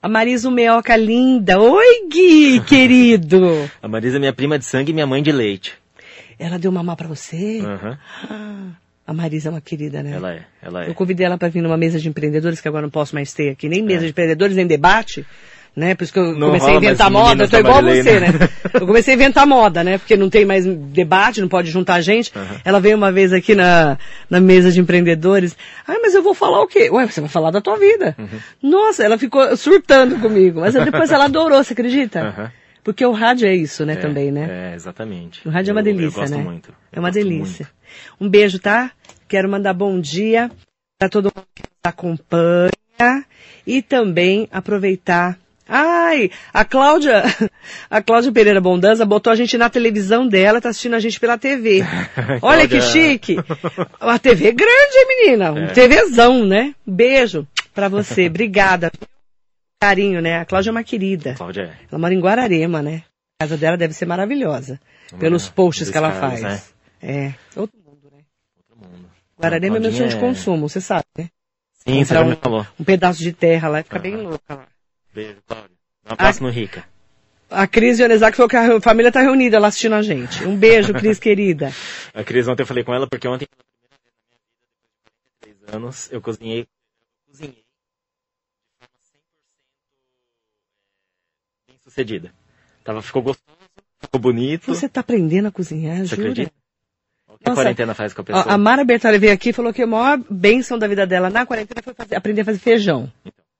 A 0.01 0.09
Marisa 0.09 0.49
Meoca 0.49 0.95
linda. 0.95 1.59
Oi, 1.59 2.07
Gui, 2.09 2.59
querido. 2.67 3.69
A 3.81 3.87
Marisa 3.87 4.17
é 4.17 4.19
minha 4.19 4.33
prima 4.33 4.57
de 4.57 4.65
sangue 4.65 4.91
e 4.91 4.93
minha 4.93 5.05
mãe 5.05 5.21
de 5.21 5.31
leite. 5.31 5.77
Ela 6.39 6.57
deu 6.57 6.71
mamar 6.71 6.95
para 6.95 7.07
você? 7.07 7.61
Ah, 8.29 8.69
a 9.05 9.13
Marisa 9.13 9.49
é 9.49 9.51
uma 9.51 9.61
querida, 9.61 10.01
né? 10.01 10.11
Ela 10.13 10.33
é, 10.33 10.41
ela 10.61 10.85
é. 10.85 10.89
Eu 10.89 10.93
convidei 10.93 11.25
ela 11.25 11.37
para 11.37 11.49
vir 11.49 11.61
numa 11.61 11.77
mesa 11.77 11.99
de 11.99 12.07
empreendedores, 12.07 12.61
que 12.61 12.67
agora 12.67 12.83
não 12.83 12.89
posso 12.89 13.13
mais 13.13 13.33
ter 13.33 13.49
aqui, 13.49 13.67
nem 13.67 13.83
mesa 13.83 14.05
de 14.05 14.11
empreendedores, 14.11 14.55
nem 14.55 14.65
debate, 14.67 15.25
né? 15.75 15.95
Por 15.95 16.03
isso 16.03 16.13
que 16.13 16.19
eu 16.19 16.33
Não 16.35 16.47
comecei 16.47 16.73
a 16.73 16.77
inventar 16.77 17.11
moda, 17.11 17.43
eu 17.43 17.49
tô 17.49 17.57
igual 17.57 17.79
a 17.79 17.81
você, 17.81 18.19
né? 18.19 18.27
Eu 18.73 18.87
comecei 18.87 19.13
a 19.13 19.15
inventar 19.15 19.47
moda, 19.47 19.83
né? 19.83 19.97
Porque 19.97 20.15
não 20.15 20.29
tem 20.29 20.45
mais 20.45 20.65
debate, 20.65 21.41
não 21.41 21.47
pode 21.47 21.71
juntar 21.71 21.99
gente. 22.01 22.31
Ela 22.63 22.79
veio 22.79 22.95
uma 22.95 23.11
vez 23.11 23.33
aqui 23.33 23.55
na, 23.55 23.97
na 24.29 24.39
mesa 24.39 24.71
de 24.71 24.79
empreendedores. 24.79 25.57
Ah, 25.87 25.97
mas 26.01 26.13
eu 26.13 26.21
vou 26.21 26.33
falar 26.33 26.61
o 26.61 26.67
quê? 26.67 26.89
Ué, 26.91 27.05
você 27.07 27.19
vai 27.19 27.29
falar 27.29 27.51
da 27.51 27.61
tua 27.61 27.77
vida. 27.77 28.15
Uhum. 28.17 28.39
Nossa, 28.69 29.03
ela 29.03 29.17
ficou 29.17 29.57
surtando 29.57 30.19
comigo. 30.19 30.61
Mas 30.61 30.73
depois 30.73 31.11
ela 31.11 31.25
adorou, 31.25 31.63
você 31.63 31.73
acredita? 31.73 32.21
Aham. 32.21 32.51
Porque 32.83 33.05
o 33.05 33.11
rádio 33.11 33.47
é 33.47 33.55
isso, 33.55 33.85
né, 33.85 33.93
É, 33.93 33.95
também, 33.97 34.31
né? 34.31 34.71
É, 34.71 34.75
exatamente. 34.75 35.47
O 35.47 35.51
rádio 35.51 35.71
é 35.71 35.73
uma 35.73 35.81
Eu- 35.81 35.83
delícia, 35.85 36.05
eu 36.17 36.21
gosto 36.21 36.37
né? 36.37 36.43
muito. 36.43 36.73
É 36.91 36.99
uma 36.99 37.11
delícia. 37.11 37.67
muito. 37.67 38.21
Um 38.21 38.29
beijo, 38.29 38.59
tá? 38.59 38.91
Quero 39.27 39.49
mandar 39.49 39.73
bom 39.73 39.99
dia 39.99 40.49
para 40.97 41.09
todo 41.09 41.25
mundo 41.35 41.45
que 41.55 41.63
nos 41.63 41.69
acompanha 41.83 43.25
e 43.65 43.81
também 43.81 44.47
aproveitar. 44.51 45.37
Ai, 45.71 46.31
a 46.51 46.65
Cláudia, 46.65 47.21
a 47.91 48.01
Cláudia 48.01 48.31
Pereira 48.31 48.59
Bondanza 48.59 49.05
botou 49.05 49.31
a 49.31 49.35
gente 49.35 49.55
na 49.55 49.69
televisão 49.69 50.27
dela, 50.27 50.59
tá 50.59 50.69
assistindo 50.69 50.95
a 50.95 50.99
gente 50.99 51.19
pela 51.19 51.37
TV. 51.37 51.83
Olha 52.41 52.67
que 52.67 52.81
chique. 52.81 53.35
A 53.99 54.17
TV 54.17 54.47
é 54.47 54.51
grande, 54.51 55.05
menina? 55.07 55.51
Um 55.51 55.65
É. 55.65 55.67
TVzão, 55.67 56.43
né? 56.43 56.73
Beijo 56.87 57.45
pra 57.73 57.87
você. 57.87 58.25
Obrigada. 58.27 58.91
Carinho, 59.81 60.21
né? 60.21 60.39
A 60.39 60.45
Cláudia 60.45 60.69
é 60.69 60.71
uma 60.71 60.83
querida. 60.83 61.35
Cláudia 61.35 61.61
é. 61.63 61.85
Ela 61.89 61.99
mora 61.99 62.13
em 62.13 62.19
Guararema, 62.19 62.81
né? 62.81 63.03
A 63.39 63.45
casa 63.45 63.57
dela 63.57 63.77
deve 63.77 63.93
ser 63.93 64.05
maravilhosa. 64.05 64.79
Pelos 65.17 65.47
É, 65.47 65.51
posts 65.51 65.89
que 65.89 65.97
ela 65.97 66.11
caras, 66.11 66.41
faz. 66.41 66.43
né? 66.43 66.61
É. 67.01 67.33
Outro 67.59 67.79
mundo, 67.85 68.11
né? 68.11 68.23
Todo 68.67 68.77
mundo. 68.77 69.09
Guararema 69.39 69.77
é 69.77 69.79
meu 69.79 69.91
sonho 69.93 70.09
de 70.09 70.17
é- 70.17 70.19
consumo, 70.19 70.67
você 70.67 70.81
sabe, 70.81 71.05
né? 71.17 71.29
Sim, 71.77 72.03
você 72.03 72.13
Comprar 72.13 72.25
me 72.25 72.33
um- 72.33 72.35
falou. 72.35 72.67
Um 72.79 72.83
pedaço 72.83 73.19
de 73.19 73.31
terra 73.31 73.69
lá 73.69 73.79
e 73.79 73.83
fica 73.83 73.97
Ah. 73.97 74.01
bem 74.01 74.17
louca 74.17 74.55
lá. 74.55 74.67
Beijo, 75.13 75.37
Cláudia. 75.47 75.71
Um 76.05 76.11
abraço 76.13 76.43
no 76.43 76.49
Rica. 76.49 76.83
A 77.49 77.65
Cris 77.65 77.97
e 77.99 78.01
o 78.01 78.03
Ionesac 78.03 78.35
falou 78.35 78.49
que 78.49 78.57
a 78.57 78.79
família 78.81 79.11
tá 79.11 79.21
reunida 79.21 79.57
lá 79.59 79.69
assistindo 79.69 79.95
a 79.95 80.01
gente. 80.03 80.43
Um 80.43 80.55
beijo, 80.57 80.93
Cris, 80.93 81.17
querida. 81.19 81.71
A 82.13 82.23
Cris, 82.23 82.47
ontem 82.47 82.61
eu 82.63 82.67
falei 82.67 82.83
com 82.83 82.93
ela 82.93 83.07
porque 83.07 83.27
ontem, 83.27 83.47
pela 83.47 83.63
primeira 83.63 83.89
vez 83.89 83.89
na 83.89 83.97
minha 83.97 84.11
vida, 84.11 84.37
depois 84.75 85.55
de 85.55 85.57
43 85.63 85.75
anos, 85.75 86.11
eu 86.11 86.21
cozinhei, 86.21 86.59
eu 86.61 86.67
cozinhei 87.31 87.53
de 87.53 87.63
forma 88.77 88.93
100% 89.01 89.17
bem 91.67 91.77
sucedida. 91.89 92.31
Tava, 92.83 93.01
ficou 93.01 93.21
gostoso, 93.21 93.57
ficou 94.01 94.19
bonito. 94.19 94.67
Você 94.73 94.87
tá 94.87 95.01
aprendendo 95.01 95.47
a 95.47 95.51
cozinhar, 95.51 95.97
Você 95.99 96.15
jura? 96.15 96.29
acredita? 96.29 96.51
O 97.27 97.37
que 97.37 97.49
a 97.49 97.53
quarentena 97.53 97.93
faz 97.93 98.13
com 98.13 98.21
a 98.21 98.23
pessoa? 98.23 98.45
A, 98.45 98.53
a 98.55 98.57
Mara 98.57 98.83
Bertali 98.83 99.17
veio 99.17 99.33
aqui 99.33 99.49
e 99.49 99.53
falou 99.53 99.73
que 99.73 99.81
a 99.81 99.87
maior 99.87 100.19
bênção 100.29 100.77
da 100.77 100.87
vida 100.87 101.05
dela 101.07 101.29
na 101.29 101.45
quarentena 101.45 101.81
foi 101.81 101.93
fazer- 101.93 102.15
aprender 102.15 102.41
a 102.41 102.45
fazer 102.45 102.59
feijão. 102.59 103.11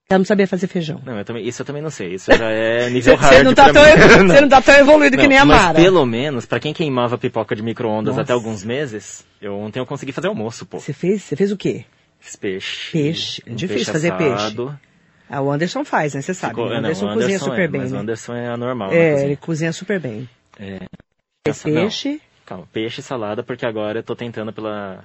Ela 0.08 0.18
não 0.18 0.24
sabia 0.24 0.46
fazer 0.48 0.66
feijão. 0.66 1.00
Não, 1.06 1.16
eu 1.18 1.24
também, 1.24 1.46
isso 1.46 1.62
eu 1.62 1.66
também 1.66 1.80
não 1.80 1.88
sei. 1.90 2.14
Isso 2.14 2.32
já 2.36 2.50
é 2.50 2.90
nível 2.90 3.16
Você 3.16 3.24
hard 3.24 3.44
não, 3.44 3.54
tá 3.54 3.72
tão, 3.72 3.82
mim. 3.84 4.26
você 4.28 4.40
não 4.40 4.48
tá 4.48 4.60
tão 4.60 4.74
evoluído 4.74 5.16
que 5.16 5.22
Não, 5.22 5.28
nem 5.28 5.38
a 5.38 5.44
mas 5.44 5.62
Mara. 5.62 5.78
pelo 5.80 6.04
menos, 6.04 6.44
pra 6.46 6.58
quem 6.58 6.74
queimava 6.74 7.16
pipoca 7.16 7.54
de 7.54 7.62
micro-ondas 7.62 8.18
até 8.18 8.32
alguns 8.32 8.64
meses, 8.64 9.24
eu 9.40 9.54
ontem 9.56 9.78
eu 9.78 9.86
consegui 9.86 10.10
fazer 10.10 10.26
almoço, 10.26 10.66
pô. 10.66 10.80
Você 10.80 10.92
fez, 10.92 11.22
você 11.22 11.36
fez 11.36 11.52
o 11.52 11.56
quê? 11.56 11.84
Fiz 12.18 12.34
peixe. 12.34 12.90
Peixe. 12.90 13.42
É 13.46 13.52
um 13.52 13.54
difícil 13.54 13.76
peixe 13.76 13.92
fazer 13.92 14.16
peixe. 14.16 14.56
Ah, 15.30 15.40
o 15.40 15.50
Anderson 15.50 15.84
faz, 15.84 16.14
né? 16.14 16.22
Você 16.22 16.34
sabe. 16.34 16.54
Ficou- 16.54 16.66
o 16.66 16.72
é, 16.72 16.72
não, 16.72 16.78
Anderson 16.80 17.04
o 17.04 17.14
cozinha 17.14 17.26
Anderson 17.26 17.44
super 17.44 17.60
é, 17.60 17.68
bem, 17.68 17.80
Mas 17.82 17.92
o 17.92 17.94
né? 17.94 18.00
Anderson 18.00 18.34
é 18.34 18.48
anormal. 18.48 18.92
É, 18.92 19.10
cozinha. 19.12 19.26
ele 19.28 19.36
cozinha 19.36 19.72
super 19.72 20.00
bem. 20.00 20.28
É. 20.58 20.80
Fez 21.46 21.64
Não, 21.64 21.72
peixe, 21.72 22.20
Calma, 22.44 22.68
peixe 22.72 23.00
e 23.00 23.04
salada, 23.04 23.42
porque 23.42 23.64
agora 23.64 24.00
eu 24.00 24.02
tô 24.02 24.16
tentando 24.16 24.52
pela 24.52 25.04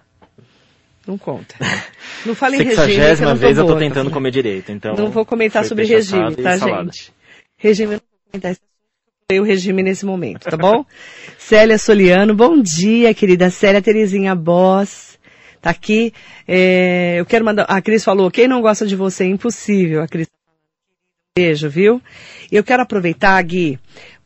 não 1.05 1.17
conta. 1.17 1.55
Não 2.25 2.33
fale 2.33 2.55
em 2.55 2.63
regime, 2.63 2.75
sexagésima 2.75 3.29
não 3.29 3.35
vez 3.35 3.57
eu 3.57 3.63
tô 3.63 3.69
boa, 3.69 3.79
tentando 3.79 4.09
tá? 4.09 4.13
comer 4.13 4.31
direito, 4.31 4.71
então... 4.71 4.95
Não 4.95 5.11
vou 5.11 5.23
comentar 5.23 5.63
sobre 5.63 5.85
peixe 5.85 6.15
regime, 6.17 6.35
tá, 6.37 6.57
gente? 6.57 7.13
Regime, 7.55 7.93
eu 7.93 7.97
não 7.97 7.99
vou 7.99 8.31
comentar 8.31 8.51
esse 8.51 9.39
o 9.39 9.43
regime 9.43 9.81
nesse 9.81 10.05
momento, 10.05 10.43
tá 10.43 10.57
bom? 10.57 10.85
Célia 11.37 11.77
Soliano, 11.77 12.35
bom 12.35 12.61
dia, 12.61 13.13
querida 13.13 13.49
Célia 13.49 13.81
Terezinha 13.81 14.35
Boss. 14.35 15.14
Tá 15.65 15.71
aqui. 15.71 16.13
É, 16.47 17.15
eu 17.19 17.25
quero 17.25 17.43
mandar. 17.43 17.63
A 17.63 17.81
Cris 17.81 18.03
falou: 18.03 18.29
quem 18.29 18.47
não 18.47 18.61
gosta 18.61 18.85
de 18.85 18.95
você 18.95 19.23
é 19.23 19.27
impossível. 19.27 20.03
A 20.03 20.07
Cris 20.07 20.27
tá. 20.27 20.33
Beijo, 21.35 21.67
viu? 21.67 21.99
Eu 22.51 22.63
quero 22.63 22.83
aproveitar, 22.83 23.41
Gui, 23.41 23.79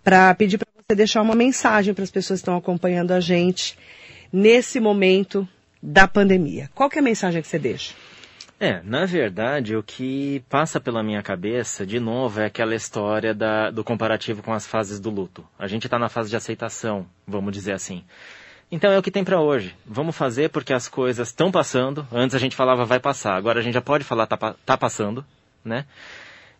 para 0.03 0.35
pedir 0.35 0.57
para 0.57 0.67
você 0.75 0.93
deixar 0.97 1.21
uma 1.21 1.35
mensagem 1.35 1.93
para 1.93 2.03
as 2.03 2.11
pessoas 2.11 2.39
que 2.39 2.41
estão 2.41 2.57
acompanhando 2.57 3.13
a 3.13 3.21
gente 3.21 3.77
nesse 4.33 4.81
momento 4.81 5.47
da 5.81 6.09
pandemia. 6.09 6.69
Qual 6.75 6.89
é 6.93 6.99
a 6.99 7.01
mensagem 7.01 7.41
que 7.41 7.47
você 7.47 7.57
deixa? 7.57 7.93
É, 8.59 8.81
na 8.83 9.05
verdade, 9.05 9.77
o 9.77 9.81
que 9.81 10.43
passa 10.49 10.77
pela 10.77 11.01
minha 11.01 11.23
cabeça, 11.23 11.85
de 11.85 12.01
novo, 12.01 12.41
é 12.41 12.47
aquela 12.47 12.75
história 12.75 13.33
da- 13.33 13.71
do 13.71 13.81
comparativo 13.81 14.43
com 14.43 14.51
as 14.51 14.67
fases 14.67 14.99
do 14.99 15.09
luto. 15.09 15.47
A 15.57 15.67
gente 15.67 15.87
está 15.87 15.97
na 15.97 16.09
fase 16.09 16.29
de 16.29 16.35
aceitação, 16.35 17.07
vamos 17.25 17.53
dizer 17.53 17.71
assim. 17.71 18.03
Então 18.71 18.91
é 18.91 18.97
o 18.97 19.01
que 19.01 19.11
tem 19.11 19.23
para 19.23 19.41
hoje. 19.41 19.75
Vamos 19.85 20.15
fazer 20.15 20.49
porque 20.49 20.73
as 20.73 20.87
coisas 20.87 21.29
estão 21.29 21.51
passando. 21.51 22.07
Antes 22.11 22.35
a 22.35 22.39
gente 22.39 22.55
falava 22.55 22.85
vai 22.85 22.99
passar, 22.99 23.35
agora 23.35 23.59
a 23.59 23.63
gente 23.63 23.73
já 23.73 23.81
pode 23.81 24.03
falar 24.03 24.27
tá, 24.27 24.55
tá 24.65 24.77
passando, 24.77 25.25
né? 25.63 25.85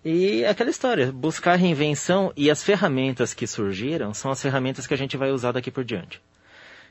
E 0.04 0.46
aquela 0.46 0.70
história, 0.70 1.12
buscar 1.12 1.56
reinvenção 1.56 2.32
e 2.36 2.50
as 2.50 2.64
ferramentas 2.64 3.34
que 3.34 3.46
surgiram 3.46 4.14
são 4.14 4.32
as 4.32 4.42
ferramentas 4.42 4.88
que 4.88 4.94
a 4.94 4.98
gente 4.98 5.18
vai 5.18 5.32
usar 5.32 5.52
daqui 5.52 5.70
por 5.70 5.84
diante. 5.84 6.22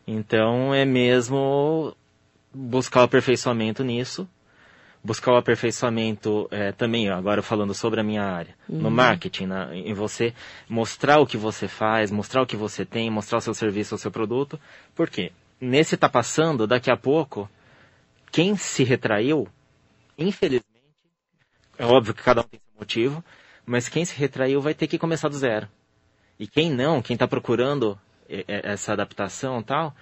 Então 0.07 0.75
é 0.75 0.85
mesmo 0.85 1.97
buscar 2.53 3.01
o 3.01 3.05
aperfeiçoamento 3.05 3.83
nisso, 3.83 4.29
buscar 5.09 5.33
o 5.33 5.37
aperfeiçoamento 5.37 6.47
é, 6.51 6.71
também, 6.71 7.09
agora 7.09 7.41
falando 7.41 7.73
sobre 7.73 7.99
a 7.99 8.03
minha 8.05 8.23
área, 8.23 8.55
no 8.69 8.91
marketing, 8.91 9.47
na- 9.47 9.75
em 9.75 9.95
você 9.95 10.35
mostrar 10.69 11.19
o 11.19 11.27
que 11.27 11.39
você 11.39 11.67
faz, 11.67 12.11
mostrar 12.11 12.43
o 12.43 12.47
que 12.47 12.57
você 12.57 12.85
tem, 12.85 13.09
mostrar 13.11 13.39
o 13.39 13.41
seu 13.41 13.55
serviço, 13.55 13.95
o 13.95 13.99
seu 13.99 14.11
produto. 14.11 14.61
Por 14.95 15.09
quê? 15.09 15.33
Nesse 15.59 15.97
tá 15.97 16.11
passando, 16.11 16.67
daqui 16.67 16.91
a 16.91 16.97
pouco, 16.97 17.49
quem 18.31 18.55
se 18.55 18.85
retraiu, 18.85 19.49
infelizmente, 20.19 20.67
é 21.79 21.87
óbvio 21.87 22.13
que 22.13 22.23
cada 22.23 22.43
um 22.43 22.45
tem 22.45 22.61
seu 22.61 22.79
motivo, 22.79 23.25
mas 23.65 23.89
quem 23.89 24.05
se 24.05 24.15
retraiu 24.15 24.61
vai 24.61 24.75
ter 24.75 24.87
que 24.87 24.99
começar 24.99 25.29
do 25.31 25.39
zero. 25.39 25.67
E 26.39 26.47
quem 26.47 26.71
não, 26.71 27.01
quem 27.01 27.15
está 27.15 27.27
procurando 27.27 27.99
eh, 28.29 28.45
eh, 28.47 28.61
essa 28.63 28.93
adaptação 28.93 29.61
e 29.61 29.65
tal, 29.65 29.97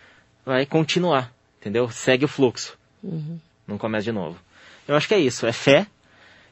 vai 0.44 0.66
continuar, 0.66 1.32
entendeu? 1.60 1.88
Segue 1.90 2.24
o 2.24 2.28
fluxo. 2.28 2.76
Não 3.68 3.78
começa 3.78 4.04
de 4.04 4.12
novo. 4.12 4.36
Eu 4.86 4.94
acho 4.94 5.08
que 5.08 5.14
é 5.14 5.18
isso, 5.18 5.46
é 5.46 5.52
fé 5.52 5.86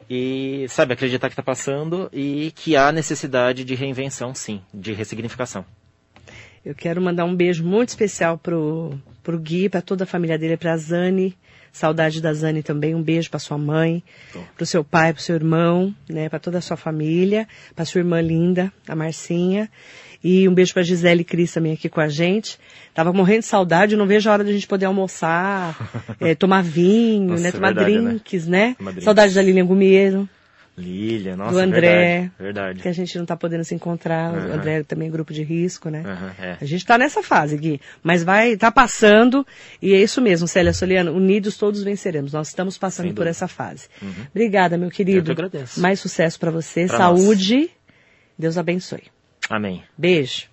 e, 0.08 0.66
sabe, 0.68 0.92
acreditar 0.92 1.28
que 1.28 1.32
está 1.32 1.42
passando 1.42 2.08
e 2.12 2.52
que 2.54 2.76
há 2.76 2.92
necessidade 2.92 3.64
de 3.64 3.74
reinvenção, 3.74 4.34
sim, 4.34 4.60
de 4.72 4.92
ressignificação. 4.92 5.64
Eu 6.64 6.74
quero 6.74 7.00
mandar 7.00 7.24
um 7.24 7.34
beijo 7.34 7.62
muito 7.62 7.90
especial 7.90 8.38
pro, 8.38 8.98
pro 9.22 9.38
Gui, 9.38 9.68
para 9.68 9.82
toda 9.82 10.04
a 10.04 10.06
família 10.06 10.38
dele, 10.38 10.56
pra 10.56 10.76
Zane. 10.76 11.36
Saudade 11.70 12.22
da 12.22 12.32
Zane 12.32 12.62
também. 12.62 12.94
Um 12.94 13.02
beijo 13.02 13.28
para 13.28 13.40
sua 13.40 13.58
mãe, 13.58 14.02
Tô. 14.32 14.40
pro 14.56 14.64
seu 14.64 14.84
pai, 14.84 15.12
pro 15.12 15.20
seu 15.20 15.34
irmão, 15.34 15.94
né, 16.08 16.28
para 16.28 16.38
toda 16.38 16.58
a 16.58 16.60
sua 16.60 16.76
família, 16.76 17.48
para 17.74 17.84
sua 17.84 17.98
irmã 17.98 18.20
linda, 18.20 18.72
a 18.88 18.94
Marcinha. 18.94 19.68
E 20.24 20.48
um 20.48 20.54
beijo 20.54 20.72
pra 20.72 20.82
Gisele 20.82 21.20
e 21.20 21.24
Cris 21.24 21.52
também 21.52 21.74
aqui 21.74 21.86
com 21.88 22.00
a 22.00 22.08
gente. 22.08 22.58
Tava 22.94 23.12
morrendo 23.12 23.40
de 23.40 23.46
saudade, 23.46 23.94
não 23.94 24.06
vejo 24.06 24.30
a 24.30 24.32
hora 24.32 24.42
de 24.42 24.48
a 24.50 24.54
gente 24.54 24.66
poder 24.66 24.86
almoçar, 24.86 25.76
eh, 26.18 26.34
tomar 26.34 26.62
vinho, 26.62 27.32
Nossa, 27.32 27.42
né, 27.42 27.48
é 27.50 27.52
tomar 27.52 27.74
verdade, 27.74 27.98
né? 27.98 28.08
drinks, 28.10 28.46
né? 28.46 28.74
Tomar 28.78 28.90
drinks. 28.92 29.04
Saudade 29.04 29.34
da 29.34 29.42
Lilian 29.42 29.66
Gumiero. 29.66 30.26
Lília, 30.76 31.36
nossa, 31.36 31.52
do 31.52 31.58
André, 31.58 31.78
verdade. 31.80 32.32
verdade. 32.38 32.82
que 32.82 32.88
a 32.88 32.92
gente 32.92 33.16
não 33.16 33.24
tá 33.24 33.36
podendo 33.36 33.62
se 33.62 33.76
encontrar. 33.76 34.32
O 34.32 34.36
Aham. 34.36 34.54
André 34.54 34.82
também 34.82 35.06
é 35.06 35.10
grupo 35.10 35.32
de 35.32 35.44
risco, 35.44 35.88
né? 35.88 36.02
Aham, 36.04 36.32
é. 36.40 36.56
A 36.60 36.64
gente 36.64 36.84
tá 36.84 36.98
nessa 36.98 37.22
fase, 37.22 37.56
Gui. 37.56 37.80
Mas 38.02 38.24
vai, 38.24 38.56
tá 38.56 38.72
passando, 38.72 39.46
e 39.80 39.92
é 39.92 40.00
isso 40.02 40.20
mesmo, 40.20 40.48
Célia 40.48 40.72
Soliano. 40.72 41.12
Unidos 41.12 41.56
todos 41.56 41.84
venceremos. 41.84 42.32
Nós 42.32 42.48
estamos 42.48 42.76
passando 42.76 43.04
Sem 43.06 43.12
por 43.14 43.20
dúvida. 43.20 43.30
essa 43.30 43.46
fase. 43.46 43.86
Obrigada, 44.32 44.76
meu 44.76 44.90
querido. 44.90 45.30
Eu 45.30 45.36
que 45.36 45.42
agradeço. 45.42 45.80
Mais 45.80 46.00
sucesso 46.00 46.40
para 46.40 46.50
você. 46.50 46.86
Pra 46.86 46.96
Saúde. 46.98 47.70
Deus 48.36 48.58
abençoe. 48.58 49.13
Amém. 49.48 49.82
Beijo. 49.96 50.44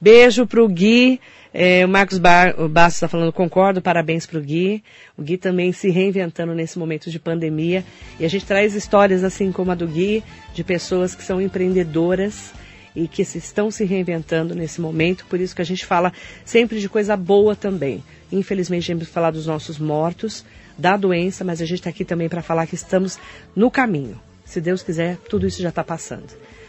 Beijo 0.00 0.46
pro 0.46 0.68
Gui. 0.68 1.20
É, 1.58 1.86
o 1.86 1.88
Marcos 1.88 2.18
Bastos 2.18 2.96
está 2.96 3.08
falando, 3.08 3.32
concordo, 3.32 3.80
parabéns 3.80 4.26
para 4.26 4.38
o 4.38 4.42
Gui. 4.42 4.84
O 5.16 5.22
Gui 5.22 5.38
também 5.38 5.72
se 5.72 5.88
reinventando 5.88 6.54
nesse 6.54 6.78
momento 6.78 7.10
de 7.10 7.18
pandemia. 7.18 7.82
E 8.20 8.24
a 8.24 8.28
gente 8.28 8.44
traz 8.44 8.74
histórias 8.74 9.24
assim 9.24 9.50
como 9.50 9.70
a 9.70 9.74
do 9.74 9.86
Gui, 9.86 10.22
de 10.54 10.62
pessoas 10.62 11.14
que 11.14 11.22
são 11.22 11.40
empreendedoras 11.40 12.52
e 12.94 13.08
que 13.08 13.24
se 13.24 13.38
estão 13.38 13.70
se 13.70 13.84
reinventando 13.84 14.54
nesse 14.54 14.80
momento. 14.80 15.24
Por 15.26 15.40
isso 15.40 15.56
que 15.56 15.62
a 15.62 15.66
gente 15.66 15.84
fala 15.84 16.12
sempre 16.44 16.78
de 16.78 16.88
coisa 16.88 17.16
boa 17.16 17.56
também. 17.56 18.04
Infelizmente, 18.30 18.86
temos 18.86 19.06
que 19.06 19.12
falar 19.12 19.30
dos 19.30 19.46
nossos 19.46 19.78
mortos, 19.78 20.44
da 20.76 20.96
doença, 20.96 21.42
mas 21.42 21.62
a 21.62 21.64
gente 21.64 21.78
está 21.78 21.90
aqui 21.90 22.04
também 22.04 22.28
para 22.28 22.42
falar 22.42 22.66
que 22.66 22.74
estamos 22.74 23.18
no 23.54 23.70
caminho. 23.70 24.20
Se 24.44 24.60
Deus 24.60 24.82
quiser, 24.82 25.16
tudo 25.28 25.46
isso 25.46 25.62
já 25.62 25.70
está 25.70 25.82
passando. 25.82 26.26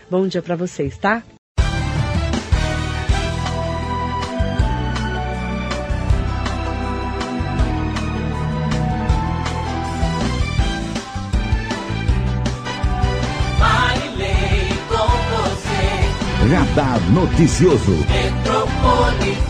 Bom 0.10 0.28
dia 0.28 0.42
para 0.42 0.56
vocês, 0.56 0.98
tá? 0.98 1.24
Radar 16.50 17.02
Noticioso. 17.12 19.47